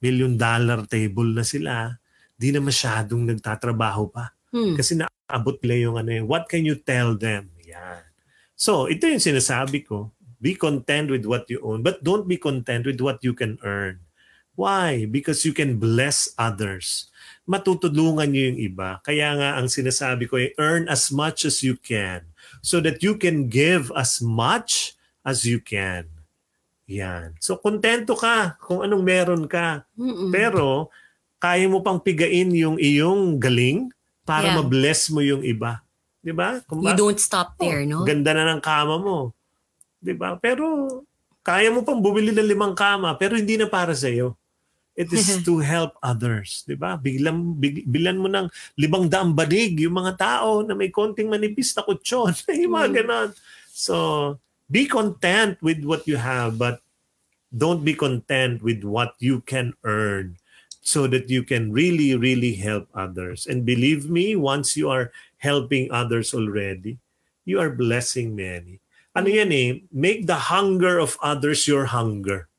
million 0.00 0.34
dollar 0.36 0.84
table 0.88 1.32
na 1.32 1.44
sila, 1.44 1.96
di 2.34 2.50
na 2.50 2.60
masyadong 2.60 3.24
nagtatrabaho 3.30 4.10
pa. 4.10 4.34
Hmm. 4.54 4.74
Kasi 4.78 4.98
naabot 4.98 5.58
nila 5.62 5.90
yung 5.90 5.96
ano 5.98 6.10
eh, 6.14 6.22
what 6.22 6.46
can 6.46 6.62
you 6.62 6.78
tell 6.78 7.14
them? 7.18 7.50
Yan. 7.66 8.02
So, 8.54 8.86
ito 8.86 9.06
yung 9.10 9.22
sinasabi 9.22 9.82
ko. 9.82 10.14
Be 10.38 10.54
content 10.54 11.08
with 11.08 11.24
what 11.24 11.48
you 11.48 11.58
own, 11.64 11.80
but 11.80 12.04
don't 12.04 12.28
be 12.28 12.36
content 12.36 12.84
with 12.84 13.00
what 13.00 13.24
you 13.24 13.32
can 13.32 13.56
earn. 13.64 14.04
Why? 14.54 15.10
Because 15.10 15.42
you 15.42 15.50
can 15.50 15.82
bless 15.82 16.30
others. 16.38 17.10
Matutulungan 17.48 18.30
niyo 18.30 18.54
yung 18.54 18.60
iba. 18.60 19.02
Kaya 19.02 19.34
nga 19.34 19.58
ang 19.58 19.66
sinasabi 19.66 20.30
ko 20.30 20.38
ay 20.38 20.54
earn 20.60 20.86
as 20.86 21.10
much 21.10 21.42
as 21.42 21.66
you 21.66 21.74
can 21.74 22.22
so 22.62 22.78
that 22.78 23.02
you 23.02 23.18
can 23.18 23.50
give 23.50 23.90
as 23.98 24.22
much 24.22 24.94
as 25.26 25.42
you 25.42 25.58
can. 25.58 26.06
Yan. 26.86 27.34
So, 27.40 27.58
kontento 27.58 28.14
ka 28.14 28.60
kung 28.60 28.84
anong 28.84 29.02
meron 29.02 29.44
ka. 29.48 29.88
Mm-mm. 29.96 30.30
Pero, 30.30 30.92
kaya 31.44 31.68
mo 31.68 31.84
pang 31.84 32.00
pigain 32.00 32.48
yung 32.56 32.80
iyong 32.80 33.36
galing 33.36 33.92
para 34.24 34.48
Yeah. 34.48 34.56
ma-bless 34.64 35.12
mo 35.12 35.20
yung 35.20 35.44
iba. 35.44 35.84
Di 36.24 36.32
ba? 36.32 36.64
You 36.72 36.96
don't 36.96 37.20
stop 37.20 37.60
there, 37.60 37.84
no? 37.84 38.00
Oh, 38.00 38.08
Ganda 38.08 38.32
na 38.32 38.56
ng 38.56 38.64
kama 38.64 38.96
mo. 38.96 39.36
Di 40.00 40.16
ba? 40.16 40.40
Pero, 40.40 40.64
kaya 41.44 41.68
mo 41.68 41.84
pang 41.84 42.00
bumili 42.00 42.32
ng 42.32 42.48
limang 42.48 42.72
kama, 42.72 43.12
pero 43.20 43.36
hindi 43.36 43.60
na 43.60 43.68
para 43.68 43.92
sa 43.92 44.08
iyo. 44.08 44.32
It 44.96 45.12
is 45.12 45.28
to 45.44 45.60
help 45.60 46.00
others. 46.00 46.64
Di 46.64 46.80
ba? 46.80 46.96
Biglan, 46.96 47.60
big, 47.60 47.84
bilan 47.84 48.16
mo 48.16 48.32
ng 48.32 48.48
limang 48.80 49.12
daang 49.12 49.36
banig 49.36 49.76
yung 49.84 50.00
mga 50.00 50.16
tao 50.16 50.64
na 50.64 50.72
may 50.72 50.88
konting 50.88 51.28
manipis 51.28 51.76
na 51.76 51.84
kutsyon. 51.84 52.32
yung 52.64 52.72
mga 52.72 52.88
Mm. 52.88 52.96
ganon. 53.04 53.30
So, 53.68 53.94
be 54.64 54.88
content 54.88 55.60
with 55.60 55.84
what 55.84 56.08
you 56.08 56.16
have, 56.16 56.56
but 56.56 56.80
don't 57.52 57.84
be 57.84 57.92
content 57.92 58.64
with 58.64 58.80
what 58.80 59.12
you 59.20 59.44
can 59.44 59.76
earn 59.84 60.40
so 60.84 61.08
that 61.08 61.32
you 61.32 61.40
can 61.40 61.72
really, 61.72 62.12
really 62.12 62.52
help 62.60 62.92
others. 62.92 63.48
And 63.48 63.64
believe 63.64 64.12
me, 64.12 64.36
once 64.36 64.76
you 64.76 64.92
are 64.92 65.08
helping 65.40 65.88
others 65.88 66.36
already, 66.36 67.00
you 67.48 67.56
are 67.56 67.72
blessing 67.72 68.36
many. 68.36 68.84
Ano 69.16 69.32
yan 69.32 69.50
eh, 69.50 69.80
make 69.88 70.28
the 70.28 70.52
hunger 70.52 71.00
of 71.00 71.16
others 71.24 71.64
your 71.64 71.88
hunger. 71.88 72.52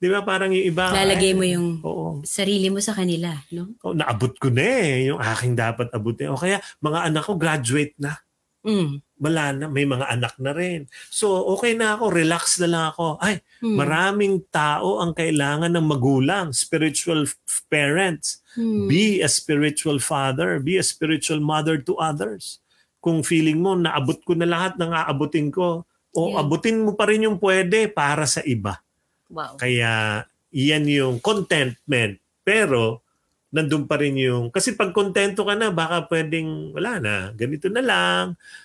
Di 0.00 0.08
ba 0.08 0.24
parang 0.24 0.48
yung 0.56 0.72
iba? 0.72 0.88
Lalagay 0.88 1.36
ay, 1.36 1.36
mo 1.36 1.44
yung 1.44 1.68
Oo. 1.84 2.24
sarili 2.24 2.72
mo 2.72 2.80
sa 2.80 2.96
kanila, 2.96 3.36
no? 3.52 3.76
Oh, 3.84 3.92
naabot 3.92 4.32
ko 4.40 4.48
na 4.48 4.64
eh, 4.64 5.12
yung 5.12 5.20
aking 5.20 5.52
dapat 5.52 5.92
abutin. 5.92 6.32
O 6.32 6.40
kaya, 6.40 6.64
mga 6.80 7.12
anak 7.12 7.28
ko 7.28 7.36
graduate 7.36 7.92
na. 8.00 8.16
Mm. 8.64 9.04
Wala 9.20 9.52
na, 9.52 9.68
may 9.68 9.84
mga 9.84 10.08
anak 10.08 10.34
na 10.40 10.56
rin. 10.56 10.88
So, 11.12 11.44
okay 11.52 11.76
na 11.76 11.94
ako, 11.94 12.08
relax 12.08 12.56
na 12.58 12.68
lang 12.72 12.84
ako. 12.90 13.20
Ay, 13.20 13.44
Hmm. 13.60 13.76
maraming 13.76 14.40
tao 14.48 15.04
ang 15.04 15.12
kailangan 15.12 15.68
ng 15.68 15.84
magulang, 15.84 16.56
spiritual 16.56 17.28
f- 17.28 17.36
parents. 17.68 18.40
Hmm. 18.56 18.88
Be 18.88 19.20
a 19.20 19.28
spiritual 19.28 20.00
father, 20.00 20.56
be 20.56 20.80
a 20.80 20.84
spiritual 20.84 21.44
mother 21.44 21.76
to 21.76 22.00
others. 22.00 22.64
Kung 22.98 23.20
feeling 23.20 23.60
mo, 23.60 23.76
naabot 23.76 24.16
ko 24.24 24.32
na 24.32 24.48
lahat 24.48 24.80
ng 24.80 24.88
aabutin 24.88 25.52
ko, 25.52 25.84
o 26.10 26.20
Yeah. 26.32 26.40
abutin 26.40 26.80
mo 26.80 26.96
pa 26.96 27.04
rin 27.04 27.28
yung 27.28 27.36
pwede 27.36 27.92
para 27.92 28.24
sa 28.24 28.40
iba. 28.42 28.80
Wow. 29.28 29.60
Kaya 29.60 30.24
iyan 30.50 30.84
yung 30.88 31.16
contentment. 31.20 32.16
Pero 32.40 33.04
nandun 33.50 33.86
pa 33.86 33.98
rin 33.98 34.14
yung... 34.14 34.48
Kasi 34.50 34.78
pag 34.78 34.94
kontento 34.94 35.42
ka 35.42 35.58
na, 35.58 35.74
baka 35.74 36.06
pwedeng 36.06 36.70
wala 36.70 37.02
na. 37.02 37.14
Ganito 37.34 37.66
na 37.66 37.82
lang. 37.82 38.24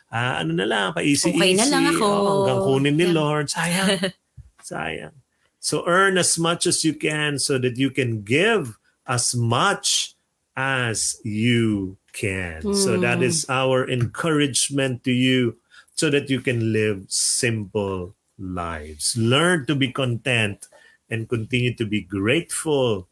ah, 0.10 0.40
ano 0.40 0.54
na 0.54 0.64
lang, 0.64 0.88
pa-easy-easy. 0.94 1.36
Okay 1.36 1.54
na 1.58 1.66
lang 1.68 1.84
ako. 1.92 2.06
Oo, 2.08 2.30
hanggang 2.46 2.62
kunin 2.64 2.96
ni 2.96 3.06
Yeah. 3.10 3.18
Lord. 3.18 3.46
Sayang. 3.50 4.14
Sayang. 4.70 5.16
So 5.60 5.82
earn 5.90 6.16
as 6.16 6.38
much 6.38 6.70
as 6.70 6.86
you 6.86 6.94
can 6.94 7.42
so 7.42 7.58
that 7.58 7.76
you 7.76 7.90
can 7.90 8.22
give 8.22 8.78
as 9.10 9.34
much 9.34 10.14
as 10.56 11.18
you 11.26 11.98
can. 12.14 12.62
So 12.78 12.96
that 13.02 13.20
Mm. 13.20 13.28
is 13.28 13.44
our 13.50 13.84
encouragement 13.90 15.04
to 15.04 15.12
you 15.12 15.58
so 15.98 16.08
that 16.14 16.30
you 16.30 16.40
can 16.40 16.72
live 16.72 17.04
simple 17.10 18.14
lives. 18.38 19.18
Learn 19.18 19.66
to 19.66 19.74
be 19.76 19.90
content 19.90 20.70
and 21.10 21.28
continue 21.28 21.74
to 21.76 21.84
be 21.86 22.06
grateful 22.06 23.10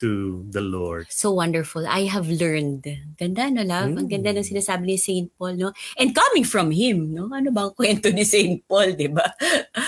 to 0.00 0.42
the 0.50 0.60
Lord. 0.60 1.06
So 1.10 1.32
wonderful. 1.32 1.86
I 1.86 2.10
have 2.10 2.26
learned. 2.26 2.86
Ganda, 3.18 3.50
no, 3.50 3.62
love? 3.62 3.94
Ang 3.94 4.08
ganda 4.10 4.34
ng 4.34 4.46
sinasabi 4.46 4.94
ni 4.94 4.96
St. 4.98 5.28
Paul, 5.38 5.54
no? 5.56 5.70
And 5.96 6.14
coming 6.14 6.42
from 6.42 6.74
him, 6.74 7.14
no? 7.14 7.30
Ano 7.30 7.54
bang 7.54 7.70
kwento 7.72 8.10
ni 8.10 8.26
St. 8.26 8.62
Paul, 8.66 8.98
di 8.98 9.06
ba? 9.06 9.24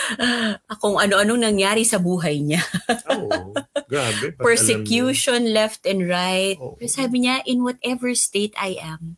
Kung 0.82 0.96
ano-anong 0.96 1.42
nangyari 1.42 1.82
sa 1.82 1.98
buhay 1.98 2.42
niya. 2.42 2.62
Oh, 3.06 3.54
grabe. 3.88 4.34
Persecution 4.36 5.54
left 5.54 5.86
and 5.88 6.04
right. 6.04 6.58
Oo. 6.60 6.76
Pero 6.76 6.90
sabi 6.90 7.24
niya, 7.24 7.40
in 7.48 7.64
whatever 7.64 8.12
state 8.12 8.52
I 8.58 8.76
am, 8.76 9.16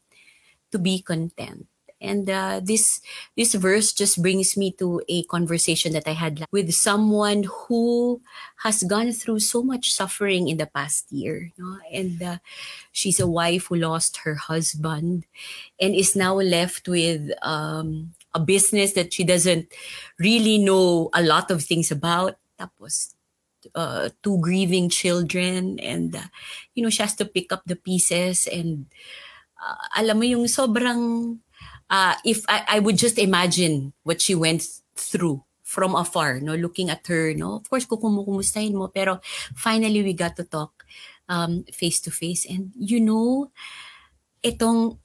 to 0.70 0.78
be 0.78 1.00
content. 1.02 1.66
And 2.00 2.30
uh, 2.30 2.60
this 2.62 3.00
this 3.36 3.54
verse 3.54 3.92
just 3.92 4.22
brings 4.22 4.56
me 4.56 4.70
to 4.78 5.02
a 5.08 5.24
conversation 5.26 5.92
that 5.92 6.06
I 6.06 6.14
had 6.14 6.46
with 6.52 6.70
someone 6.72 7.44
who 7.44 8.22
has 8.62 8.82
gone 8.84 9.10
through 9.12 9.40
so 9.40 9.62
much 9.62 9.90
suffering 9.92 10.48
in 10.48 10.58
the 10.58 10.66
past 10.66 11.10
year. 11.10 11.50
No? 11.58 11.78
And 11.92 12.22
uh, 12.22 12.38
she's 12.92 13.18
a 13.18 13.26
wife 13.26 13.66
who 13.66 13.76
lost 13.76 14.22
her 14.22 14.36
husband 14.36 15.26
and 15.80 15.94
is 15.94 16.14
now 16.14 16.38
left 16.38 16.86
with 16.86 17.30
um, 17.42 18.14
a 18.34 18.40
business 18.40 18.92
that 18.92 19.12
she 19.12 19.24
doesn't 19.24 19.66
really 20.18 20.58
know 20.58 21.10
a 21.14 21.22
lot 21.22 21.50
of 21.50 21.64
things 21.64 21.90
about. 21.90 22.38
Tapos 22.58 23.14
uh, 23.74 24.08
two 24.22 24.38
grieving 24.40 24.88
children 24.88 25.78
and 25.80 26.14
uh, 26.14 26.28
you 26.74 26.82
know 26.82 26.90
she 26.90 27.02
has 27.02 27.14
to 27.14 27.24
pick 27.24 27.52
up 27.52 27.62
the 27.66 27.76
pieces 27.76 28.46
and 28.46 28.86
uh, 29.58 29.82
alam 29.98 30.18
mo 30.18 30.24
yung 30.24 30.46
sobrang 30.46 31.36
uh, 31.90 32.14
if 32.24 32.44
I, 32.48 32.64
I 32.68 32.78
would 32.78 32.96
just 32.96 33.18
imagine 33.18 33.92
what 34.04 34.20
she 34.20 34.34
went 34.34 34.64
through 34.96 35.44
from 35.64 35.94
afar, 35.94 36.40
no, 36.40 36.54
looking 36.54 36.88
at 36.88 37.06
her, 37.06 37.34
no. 37.34 37.60
Of 37.60 37.68
course, 37.68 37.84
kukumustahin 37.84 38.72
mo, 38.72 38.88
pero 38.88 39.20
finally 39.54 40.02
we 40.02 40.12
got 40.16 40.36
to 40.36 40.44
talk 40.44 40.84
um, 41.28 41.64
face 41.72 42.00
to 42.08 42.10
face. 42.10 42.48
And 42.48 42.72
you 42.74 43.00
know, 43.00 43.52
itong 44.42 44.98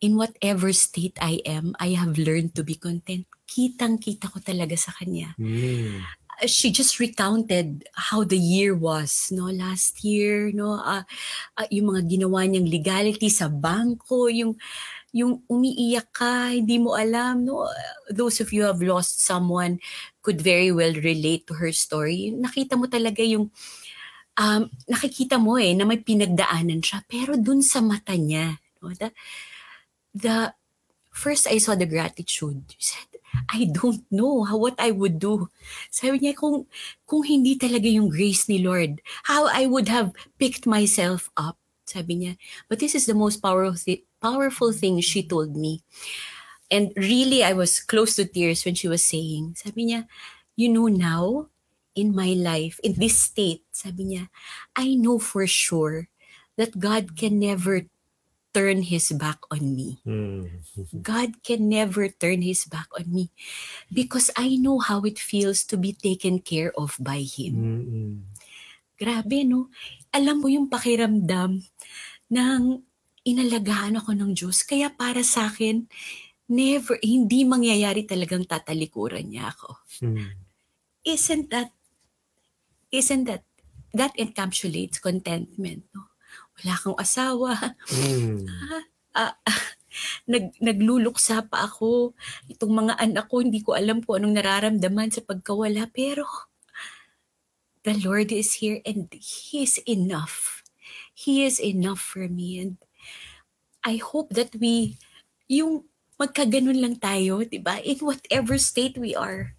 in 0.00 0.16
whatever 0.16 0.72
state 0.72 1.18
I 1.20 1.40
am, 1.46 1.74
I 1.80 1.98
have 1.98 2.18
learned 2.18 2.54
to 2.54 2.62
be 2.62 2.76
content. 2.76 3.26
Kitang-kita 3.48 4.30
ko 4.30 4.38
talaga 4.38 4.78
sa 4.78 4.92
kanya. 4.92 5.34
Mm. 5.40 6.04
She 6.46 6.74
just 6.74 6.98
recounted 6.98 7.86
how 7.94 8.26
the 8.26 8.36
year 8.36 8.74
was, 8.74 9.30
no, 9.30 9.48
last 9.48 10.02
year, 10.02 10.50
no, 10.50 10.76
uh, 10.82 11.06
uh, 11.56 11.68
yung 11.70 11.94
mga 11.94 12.10
ginawa 12.10 12.42
niyang 12.44 12.66
legality 12.66 13.30
sa 13.30 13.46
bangko, 13.46 14.28
yung 14.28 14.58
yung 15.14 15.46
umiiyak 15.46 16.10
ka, 16.10 16.50
hindi 16.50 16.82
mo 16.82 16.98
alam, 16.98 17.46
no? 17.46 17.70
Those 18.10 18.42
of 18.42 18.50
you 18.50 18.66
who 18.66 18.70
have 18.74 18.82
lost 18.82 19.22
someone 19.22 19.78
could 20.26 20.42
very 20.42 20.74
well 20.74 20.90
relate 20.90 21.46
to 21.46 21.54
her 21.54 21.70
story. 21.70 22.34
Nakita 22.34 22.74
mo 22.74 22.90
talaga 22.90 23.22
yung, 23.22 23.54
um, 24.34 24.62
nakikita 24.90 25.38
mo 25.38 25.54
eh, 25.54 25.70
na 25.78 25.86
may 25.86 26.02
pinagdaanan 26.02 26.82
siya. 26.82 27.06
Pero 27.06 27.38
dun 27.38 27.62
sa 27.62 27.78
mata 27.78 28.18
niya, 28.18 28.58
no? 28.82 28.90
The, 28.90 29.14
the, 30.18 30.36
first 31.14 31.46
I 31.46 31.62
saw 31.62 31.78
the 31.78 31.86
gratitude. 31.86 32.74
She 32.76 32.92
said, 32.92 33.08
I 33.48 33.70
don't 33.70 34.02
know 34.10 34.42
how, 34.42 34.58
what 34.58 34.74
I 34.78 34.90
would 34.90 35.22
do. 35.22 35.48
Sabi 35.88 36.18
niya, 36.18 36.34
kung, 36.36 36.66
kung 37.06 37.22
hindi 37.22 37.56
talaga 37.56 37.86
yung 37.86 38.10
grace 38.10 38.50
ni 38.50 38.58
Lord, 38.60 39.00
how 39.22 39.46
I 39.46 39.70
would 39.70 39.88
have 39.88 40.10
picked 40.38 40.66
myself 40.66 41.30
up. 41.38 41.56
Sabi 41.86 42.18
niya, 42.18 42.32
but 42.68 42.82
this 42.82 42.94
is 42.94 43.06
the 43.06 43.14
most 43.14 43.38
powerful, 43.38 43.78
powerful 44.24 44.72
thing 44.72 45.04
she 45.04 45.20
told 45.20 45.52
me. 45.52 45.84
And 46.72 46.96
really, 46.96 47.44
I 47.44 47.52
was 47.52 47.76
close 47.84 48.16
to 48.16 48.24
tears 48.24 48.64
when 48.64 48.72
she 48.72 48.88
was 48.88 49.04
saying, 49.04 49.60
sabi 49.60 49.92
niya, 49.92 50.08
you 50.56 50.72
know 50.72 50.88
now, 50.88 51.52
in 51.92 52.16
my 52.16 52.32
life, 52.32 52.80
in 52.80 52.96
this 52.96 53.20
state, 53.20 53.68
sabi 53.68 54.16
niya, 54.16 54.32
I 54.72 54.96
know 54.96 55.20
for 55.20 55.44
sure 55.44 56.08
that 56.56 56.80
God 56.80 57.20
can 57.20 57.36
never 57.36 57.84
turn 58.54 58.86
his 58.86 59.10
back 59.12 59.42
on 59.50 59.76
me. 59.76 60.00
Mm. 60.06 60.48
God 61.02 61.42
can 61.44 61.68
never 61.68 62.08
turn 62.08 62.40
his 62.40 62.64
back 62.64 62.86
on 62.96 63.10
me 63.12 63.34
because 63.92 64.30
I 64.38 64.56
know 64.56 64.78
how 64.78 65.02
it 65.02 65.18
feels 65.18 65.66
to 65.68 65.76
be 65.76 65.92
taken 65.92 66.38
care 66.40 66.72
of 66.78 66.96
by 67.02 67.26
him. 67.26 67.54
Mm-mm. 67.54 68.14
Grabe, 68.94 69.42
no? 69.42 69.74
Alam 70.14 70.38
mo 70.38 70.46
yung 70.46 70.70
pakiramdam 70.70 71.66
ng 72.30 72.62
inalagaan 73.24 73.98
ako 73.98 74.12
ng 74.12 74.32
Diyos. 74.36 74.62
Kaya 74.62 74.92
para 74.92 75.24
sa 75.24 75.48
akin, 75.48 75.88
never, 76.48 77.00
hindi 77.00 77.48
mangyayari 77.48 78.04
talagang 78.04 78.44
tatalikuran 78.44 79.24
niya 79.32 79.50
ako. 79.50 79.80
Mm. 80.04 80.28
Isn't 81.04 81.48
that, 81.48 81.72
isn't 82.92 83.24
that, 83.26 83.44
that 83.96 84.12
encapsulates 84.20 85.00
contentment, 85.00 85.88
no? 85.96 86.12
Wala 86.60 86.74
kang 86.78 86.98
asawa, 87.00 87.74
Mm. 87.90 88.46
ah, 89.18 89.34
nag, 90.28 90.54
nagluluksa 90.60 91.48
pa 91.48 91.66
ako. 91.66 92.12
Itong 92.50 92.72
mga 92.72 92.94
anak 93.00 93.26
ko, 93.30 93.40
hindi 93.40 93.64
ko 93.64 93.74
alam 93.74 94.04
kung 94.04 94.22
anong 94.22 94.36
nararamdaman 94.36 95.10
sa 95.10 95.24
pagkawala. 95.24 95.88
Pero, 95.90 96.26
the 97.84 97.94
Lord 98.00 98.32
is 98.32 98.60
here 98.64 98.80
and 98.84 99.08
He 99.16 99.62
is 99.62 99.78
enough. 99.84 100.64
He 101.14 101.46
is 101.46 101.62
enough 101.62 102.02
for 102.02 102.26
me. 102.26 102.58
And 102.58 102.74
I 103.84 104.00
hope 104.00 104.32
that 104.32 104.56
we, 104.56 104.96
yung 105.46 105.84
magkaganon 106.16 106.80
lang 106.80 106.96
tayo, 106.96 107.44
di 107.44 107.60
ba? 107.60 107.78
In 107.84 108.00
whatever 108.00 108.56
state 108.56 108.96
we 108.96 109.12
are, 109.12 109.52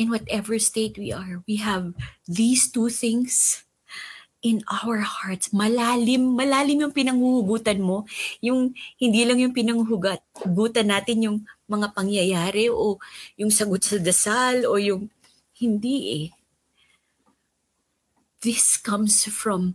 in 0.00 0.08
whatever 0.08 0.56
state 0.56 0.96
we 0.96 1.12
are, 1.12 1.44
we 1.44 1.60
have 1.60 1.92
these 2.24 2.72
two 2.72 2.88
things 2.88 3.62
in 4.40 4.62
our 4.70 5.02
hearts. 5.02 5.50
Malalim, 5.50 6.38
malalim 6.38 6.86
yung 6.86 6.94
pinanghuhugutan 6.94 7.82
mo. 7.82 8.06
Yung 8.38 8.72
hindi 8.96 9.26
lang 9.26 9.42
yung 9.42 9.54
pinanghuhugat. 9.54 10.22
Hugutan 10.38 10.94
natin 10.94 11.26
yung 11.26 11.38
mga 11.66 11.90
pangyayari 11.92 12.70
o 12.70 12.96
yung 13.34 13.50
sagot 13.50 13.82
sa 13.82 13.98
dasal 13.98 14.62
o 14.64 14.78
yung 14.78 15.10
hindi 15.58 15.96
eh. 16.14 16.26
This 18.38 18.78
comes 18.78 19.26
from 19.26 19.74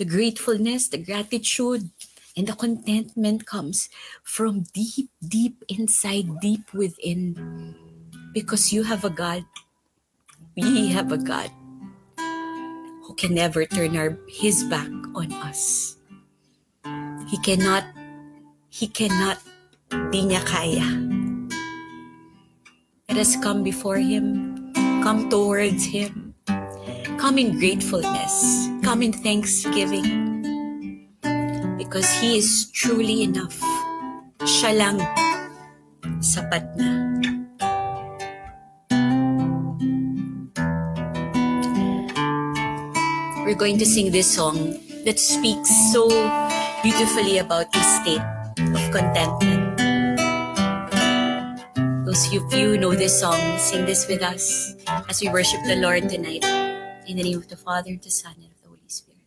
the 0.00 0.08
gratefulness, 0.08 0.88
the 0.88 0.96
gratitude, 0.96 1.92
and 2.36 2.46
the 2.46 2.54
contentment 2.54 3.46
comes 3.46 3.88
from 4.22 4.66
deep, 4.74 5.10
deep 5.22 5.62
inside, 5.68 6.40
deep 6.40 6.72
within. 6.74 7.74
Because 8.32 8.72
you 8.72 8.82
have 8.82 9.04
a 9.04 9.10
God. 9.10 9.44
We 10.56 10.88
have 10.90 11.10
a 11.10 11.18
God 11.18 11.50
who 13.02 13.14
can 13.14 13.34
never 13.34 13.66
turn 13.66 13.96
our, 13.96 14.18
his 14.28 14.64
back 14.64 14.90
on 15.14 15.32
us. 15.46 15.96
He 17.28 17.38
cannot, 17.38 17.84
he 18.70 18.86
cannot, 18.86 19.38
di 20.10 20.22
niya 20.22 20.42
kaya. 20.46 20.86
Let 23.08 23.18
us 23.18 23.36
come 23.38 23.62
before 23.62 23.98
him, 23.98 24.72
come 25.02 25.30
towards 25.30 25.84
him, 25.86 26.34
come 27.18 27.38
in 27.38 27.58
gratefulness, 27.58 28.66
come 28.82 29.02
in 29.02 29.12
thanksgiving. 29.12 30.33
Because 31.94 32.10
he 32.18 32.42
is 32.42 32.74
truly 32.74 33.22
enough. 33.22 33.54
Siya 34.42 34.74
lang, 34.74 34.98
sapat 36.18 36.66
na. 36.74 36.90
we're 43.46 43.54
going 43.54 43.78
to 43.78 43.86
sing 43.86 44.10
this 44.10 44.26
song 44.26 44.74
that 45.06 45.22
speaks 45.22 45.70
so 45.94 46.10
beautifully 46.82 47.38
about 47.38 47.70
this 47.70 47.86
state 48.02 48.26
of 48.58 48.82
contentment. 48.90 49.78
Those 52.02 52.26
of 52.26 52.34
you 52.34 52.42
who 52.50 52.74
know 52.74 52.98
this 52.98 53.22
song, 53.22 53.38
sing 53.62 53.86
this 53.86 54.10
with 54.10 54.18
us 54.18 54.74
as 55.06 55.22
we 55.22 55.30
worship 55.30 55.62
the 55.62 55.78
Lord 55.78 56.10
tonight. 56.10 56.42
In 57.06 57.14
the 57.14 57.22
name 57.22 57.38
of 57.38 57.46
the 57.46 57.54
Father, 57.54 57.94
the 57.94 58.10
Son, 58.10 58.34
and 58.42 58.50
of 58.50 58.58
the 58.58 58.74
Holy 58.74 58.90
Spirit. 58.90 59.22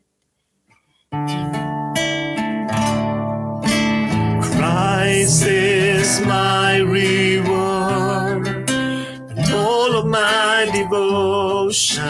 Christ 4.78 5.42
is 5.48 6.22
my 6.22 6.78
reward 6.78 8.48
and 8.70 9.52
all 9.52 9.96
of 9.96 10.06
my 10.06 10.70
devotion. 10.72 12.04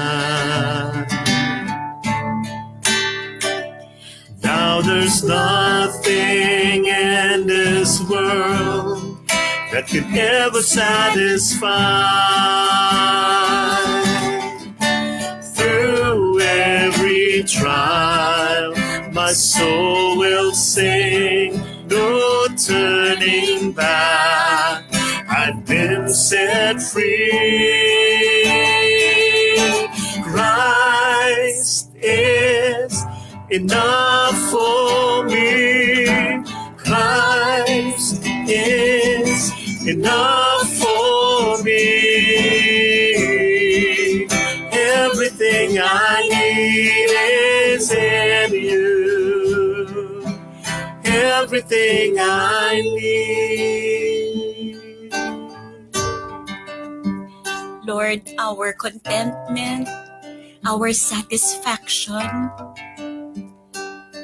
Now 4.43 4.81
there's 4.81 5.23
nothing 5.23 6.87
in 6.87 7.47
this 7.47 8.01
world 8.09 9.17
that 9.71 9.87
can 9.87 10.05
ever 10.17 10.61
satisfy. 10.61 11.71
Through 15.55 16.41
every 16.41 17.43
trial, 17.43 18.73
my 19.13 19.31
soul 19.31 20.17
will 20.17 20.53
sing, 20.53 21.56
turning 22.57 23.71
back. 23.71 24.83
I've 25.29 25.65
been 25.65 26.09
set 26.09 26.81
free. 26.81 27.29
Christ 30.23 31.91
is 32.01 33.03
enough 33.51 34.51
for 34.51 35.25
me. 35.25 36.43
Christ 36.77 38.21
is 38.25 39.87
enough 39.87 40.46
Everything 51.37 52.17
I 52.17 52.81
need. 52.81 54.73
Lord, 57.85 58.25
our 58.41 58.73
contentment, 58.73 59.85
our 60.65 60.89
satisfaction, 60.97 62.25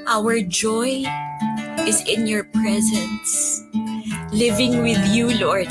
our 0.10 0.42
joy 0.42 1.06
is 1.86 2.02
in 2.10 2.26
your 2.26 2.50
presence. 2.50 3.62
Living 4.34 4.82
with 4.82 5.06
you, 5.14 5.38
Lord, 5.38 5.70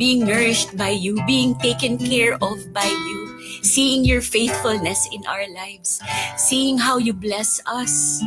being 0.00 0.24
nourished 0.24 0.80
by 0.80 0.96
you, 0.96 1.20
being 1.28 1.60
taken 1.60 2.00
care 2.00 2.40
of 2.40 2.56
by 2.72 2.88
you, 2.88 3.20
seeing 3.60 4.00
your 4.00 4.24
faithfulness 4.24 5.04
in 5.12 5.20
our 5.28 5.44
lives, 5.52 6.00
seeing 6.40 6.80
how 6.80 6.96
you 6.96 7.12
bless 7.12 7.60
us, 7.68 8.24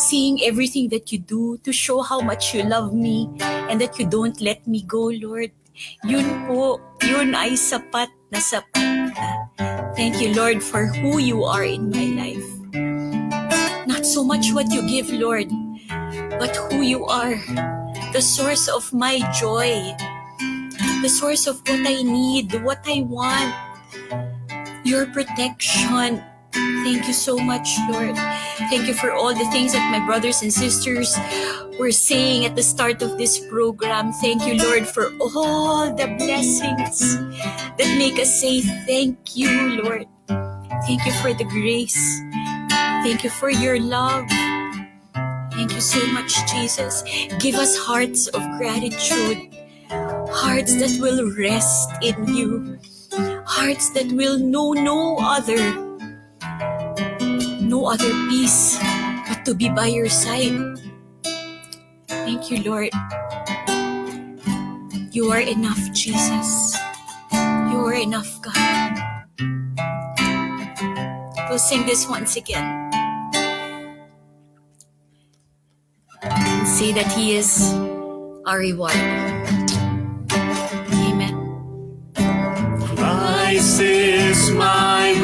seeing 0.00 0.40
everything 0.42 0.88
that 0.88 1.12
you 1.12 1.18
do 1.20 1.60
to 1.60 1.72
show 1.72 2.00
how 2.00 2.20
much 2.24 2.54
you 2.56 2.64
love 2.64 2.96
me 2.96 3.28
and 3.40 3.76
that 3.80 4.00
you 4.00 4.08
don't 4.08 4.40
let 4.40 4.64
me 4.66 4.80
go, 4.88 5.12
Lord. 5.12 5.52
Yun 6.04 6.48
po, 6.48 6.80
yun 7.04 7.36
ay 7.36 7.52
sapat 7.52 8.08
na 8.32 8.40
sapat. 8.40 9.12
Thank 9.96 10.20
you, 10.20 10.32
Lord, 10.32 10.64
for 10.64 10.88
who 10.88 11.20
you 11.20 11.44
are 11.44 11.64
in 11.64 11.92
my 11.92 12.08
life. 12.16 12.48
Not 13.84 14.08
so 14.08 14.24
much 14.24 14.52
what 14.56 14.72
you 14.72 14.80
give, 14.88 15.12
Lord, 15.12 15.52
but 16.40 16.56
who 16.56 16.80
you 16.80 17.04
are, 17.04 17.36
the 18.16 18.24
source 18.24 18.68
of 18.68 18.88
my 18.92 19.20
joy, 19.36 19.92
the 21.04 21.12
source 21.12 21.44
of 21.44 21.60
what 21.68 21.84
I 21.84 22.00
need, 22.00 22.56
what 22.64 22.80
I 22.88 23.04
want, 23.04 23.52
your 24.84 25.04
protection. 25.12 26.24
Thank 26.52 27.06
you 27.06 27.12
so 27.14 27.38
much, 27.38 27.68
Lord. 27.90 28.16
Thank 28.70 28.86
you 28.88 28.94
for 28.94 29.12
all 29.12 29.34
the 29.34 29.48
things 29.50 29.72
that 29.72 29.90
my 29.90 30.04
brothers 30.04 30.42
and 30.42 30.52
sisters 30.52 31.16
were 31.78 31.92
saying 31.92 32.44
at 32.44 32.56
the 32.56 32.62
start 32.62 33.02
of 33.02 33.16
this 33.16 33.38
program. 33.48 34.12
Thank 34.20 34.46
you, 34.46 34.54
Lord, 34.54 34.86
for 34.86 35.12
all 35.20 35.94
the 35.94 36.08
blessings 36.18 37.16
that 37.78 37.94
make 37.96 38.18
us 38.18 38.40
say 38.40 38.60
thank 38.86 39.36
you, 39.36 39.82
Lord. 39.82 40.06
Thank 40.86 41.06
you 41.06 41.12
for 41.22 41.32
the 41.32 41.44
grace. 41.44 42.20
Thank 43.02 43.24
you 43.24 43.30
for 43.30 43.50
your 43.50 43.80
love. 43.80 44.28
Thank 45.52 45.72
you 45.72 45.80
so 45.80 46.04
much, 46.12 46.34
Jesus. 46.50 47.02
Give 47.38 47.54
us 47.54 47.76
hearts 47.78 48.28
of 48.28 48.42
gratitude, 48.58 49.54
hearts 50.28 50.74
that 50.76 50.98
will 51.00 51.32
rest 51.36 51.90
in 52.02 52.34
you, 52.34 52.78
hearts 53.44 53.90
that 53.90 54.10
will 54.12 54.38
know 54.38 54.72
no 54.72 55.18
other, 55.20 55.58
no 57.60 57.86
other 57.86 58.10
peace 58.28 58.78
but 59.28 59.44
to 59.44 59.54
be 59.54 59.68
by 59.68 59.86
your 59.86 60.08
side. 60.08 60.78
Thank 62.08 62.50
you, 62.50 62.62
Lord. 62.62 62.90
You 65.12 65.30
are 65.32 65.40
enough, 65.40 65.80
Jesus. 65.92 66.76
You 67.32 67.78
are 67.86 67.94
enough, 67.94 68.40
God. 68.42 68.54
We'll 71.48 71.58
sing 71.58 71.84
this 71.86 72.08
once 72.08 72.36
again. 72.36 72.62
And 76.22 76.68
say 76.68 76.92
that 76.92 77.10
He 77.10 77.34
is 77.34 77.74
our 78.46 78.58
reward. 78.58 78.94
Amen. 80.94 81.34
Christ 82.96 83.80
is 83.80 84.50
my 84.52 85.19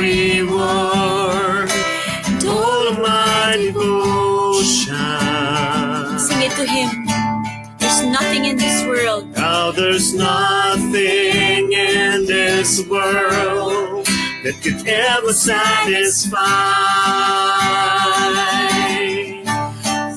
nothing 8.38 8.51
in 8.51 8.57
this 8.57 8.85
world 8.87 9.37
Now 9.37 9.70
there's 9.70 10.14
nothing 10.14 11.72
in 11.72 12.27
this 12.27 12.87
world 12.87 14.07
that 14.44 14.55
could 14.62 14.87
ever 14.87 15.33
satisfy. 15.33 16.37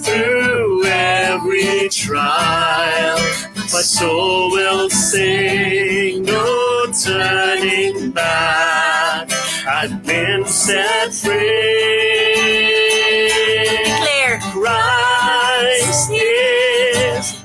Through 0.04 0.86
every 0.86 1.90
trial, 1.90 3.18
my 3.56 3.82
soul 3.82 4.52
will 4.52 4.90
sing, 4.90 6.24
no 6.24 6.86
turning 7.04 8.12
back. 8.12 9.32
I've 9.68 10.06
been 10.06 10.46
set 10.46 11.14
free. 11.14 11.99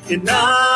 Is 0.06 0.10
enough 0.10 0.73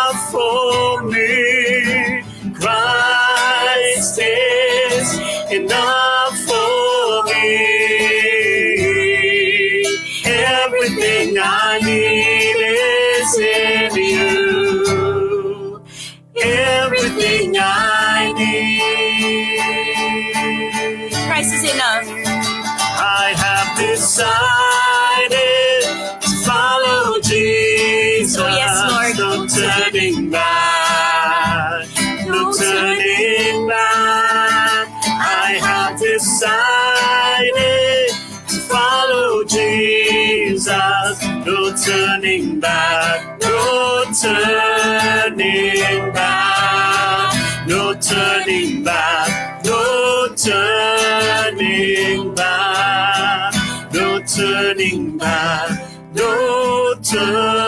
decided 36.18 38.10
to 38.48 38.56
follow 38.68 39.44
Jesus. 39.44 41.22
No 41.46 41.72
turning 41.76 42.58
back. 42.58 43.40
No 43.40 44.02
turning 44.20 46.12
back. 46.12 47.68
No 47.68 47.94
turning 47.94 48.82
back. 48.82 49.64
No 49.64 50.28
turning 50.34 52.34
back. 52.34 53.54
No 53.92 54.18
turning 54.20 55.18
back. 55.18 55.70
No 56.14 56.94
turning 57.00 57.67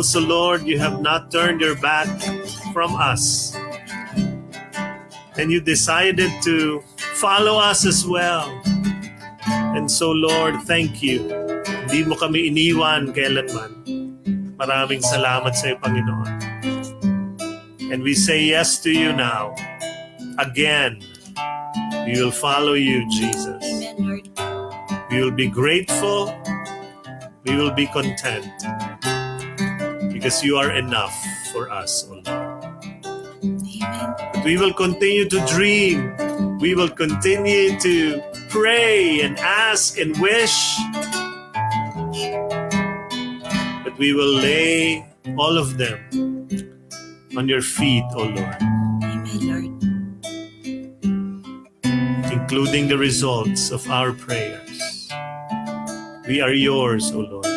also, 0.00 0.16
Lord, 0.16 0.64
you 0.64 0.80
have 0.80 1.04
not 1.04 1.28
turned 1.30 1.60
your 1.60 1.76
back 1.76 2.08
from 2.72 2.96
us. 2.96 3.52
And 5.36 5.52
you 5.52 5.60
decided 5.60 6.32
to 6.40 6.80
follow 7.20 7.60
us 7.60 7.84
as 7.84 8.08
well. 8.08 8.48
And 9.76 9.92
so, 9.92 10.08
Lord, 10.08 10.56
thank 10.64 11.04
you. 11.04 11.28
Hindi 11.84 12.08
mo 12.08 12.16
kami 12.16 12.48
iniwan 12.48 13.12
kailanman. 13.12 13.76
Maraming 14.56 15.04
salamat 15.04 15.52
sa 15.52 15.68
iyo, 15.68 15.76
Panginoon. 15.84 16.32
And 17.92 18.00
we 18.00 18.16
say 18.16 18.40
yes 18.40 18.80
to 18.80 18.88
you 18.88 19.12
now. 19.12 19.52
Again, 20.40 21.04
we 22.08 22.16
will 22.16 22.32
follow 22.32 22.72
you, 22.72 23.04
Jesus. 23.12 23.60
Amen, 23.60 24.00
Lord. 24.00 24.24
We 25.12 25.20
will 25.20 25.36
be 25.36 25.52
grateful. 25.52 26.32
We 27.44 27.52
will 27.52 27.76
be 27.76 27.84
content. 27.92 28.48
Because 30.20 30.44
you 30.44 30.56
are 30.58 30.70
enough 30.76 31.16
for 31.50 31.70
us, 31.70 32.04
O 32.04 32.20
Lord. 32.20 32.28
Amen. 33.42 34.14
But 34.34 34.44
we 34.44 34.58
will 34.58 34.74
continue 34.74 35.24
to 35.30 35.40
dream. 35.46 36.12
We 36.60 36.74
will 36.74 36.90
continue 36.90 37.80
to 37.80 38.20
pray 38.50 39.22
and 39.22 39.38
ask 39.38 39.96
and 39.96 40.12
wish. 40.20 40.76
But 43.82 43.96
we 43.96 44.12
will 44.12 44.34
lay 44.44 45.08
all 45.38 45.56
of 45.56 45.78
them 45.78 45.96
on 47.34 47.48
your 47.48 47.62
feet, 47.62 48.04
O 48.12 48.24
Lord, 48.24 48.60
Amen, 49.00 49.40
Lord. 49.48 49.64
including 52.30 52.88
the 52.88 52.98
results 52.98 53.70
of 53.70 53.88
our 53.88 54.12
prayers. 54.12 55.08
We 56.28 56.42
are 56.42 56.52
yours, 56.52 57.10
O 57.10 57.20
Lord. 57.20 57.49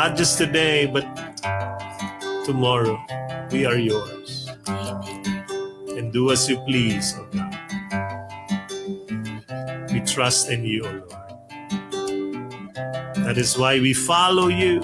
Not 0.00 0.16
just 0.16 0.38
today, 0.38 0.86
but 0.86 1.04
tomorrow. 2.46 2.96
We 3.52 3.66
are 3.66 3.76
yours. 3.76 4.48
And 4.66 6.10
do 6.10 6.30
as 6.30 6.48
you 6.48 6.56
please, 6.64 7.12
O 7.18 7.28
God. 7.28 7.52
We 9.92 10.00
trust 10.00 10.48
in 10.48 10.64
you, 10.64 10.86
O 10.86 10.90
Lord. 11.04 11.12
That 13.28 13.36
is 13.36 13.58
why 13.58 13.78
we 13.78 13.92
follow 13.92 14.48
you. 14.48 14.80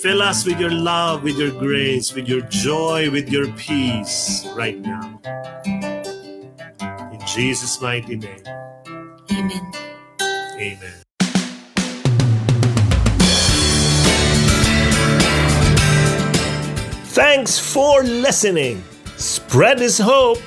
Fill 0.00 0.22
us 0.22 0.46
with 0.46 0.58
your 0.58 0.72
love, 0.72 1.22
with 1.22 1.36
your 1.36 1.52
grace, 1.60 2.14
with 2.14 2.26
your 2.26 2.40
joy, 2.48 3.10
with 3.10 3.28
your 3.28 3.52
peace 3.52 4.48
right 4.56 4.80
now. 4.80 5.20
In 7.12 7.20
Jesus' 7.26 7.82
mighty 7.82 8.16
name, 8.16 8.48
Thanks 17.18 17.58
for 17.58 18.04
listening. 18.04 18.80
Spread 19.16 19.80
His 19.80 19.98
hope. 19.98 20.38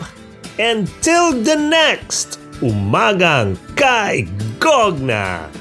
Until 0.58 1.34
the 1.34 1.58
next 1.58 2.40
Umagang 2.62 3.60
Kay 3.76 4.24
Gogna. 4.58 5.61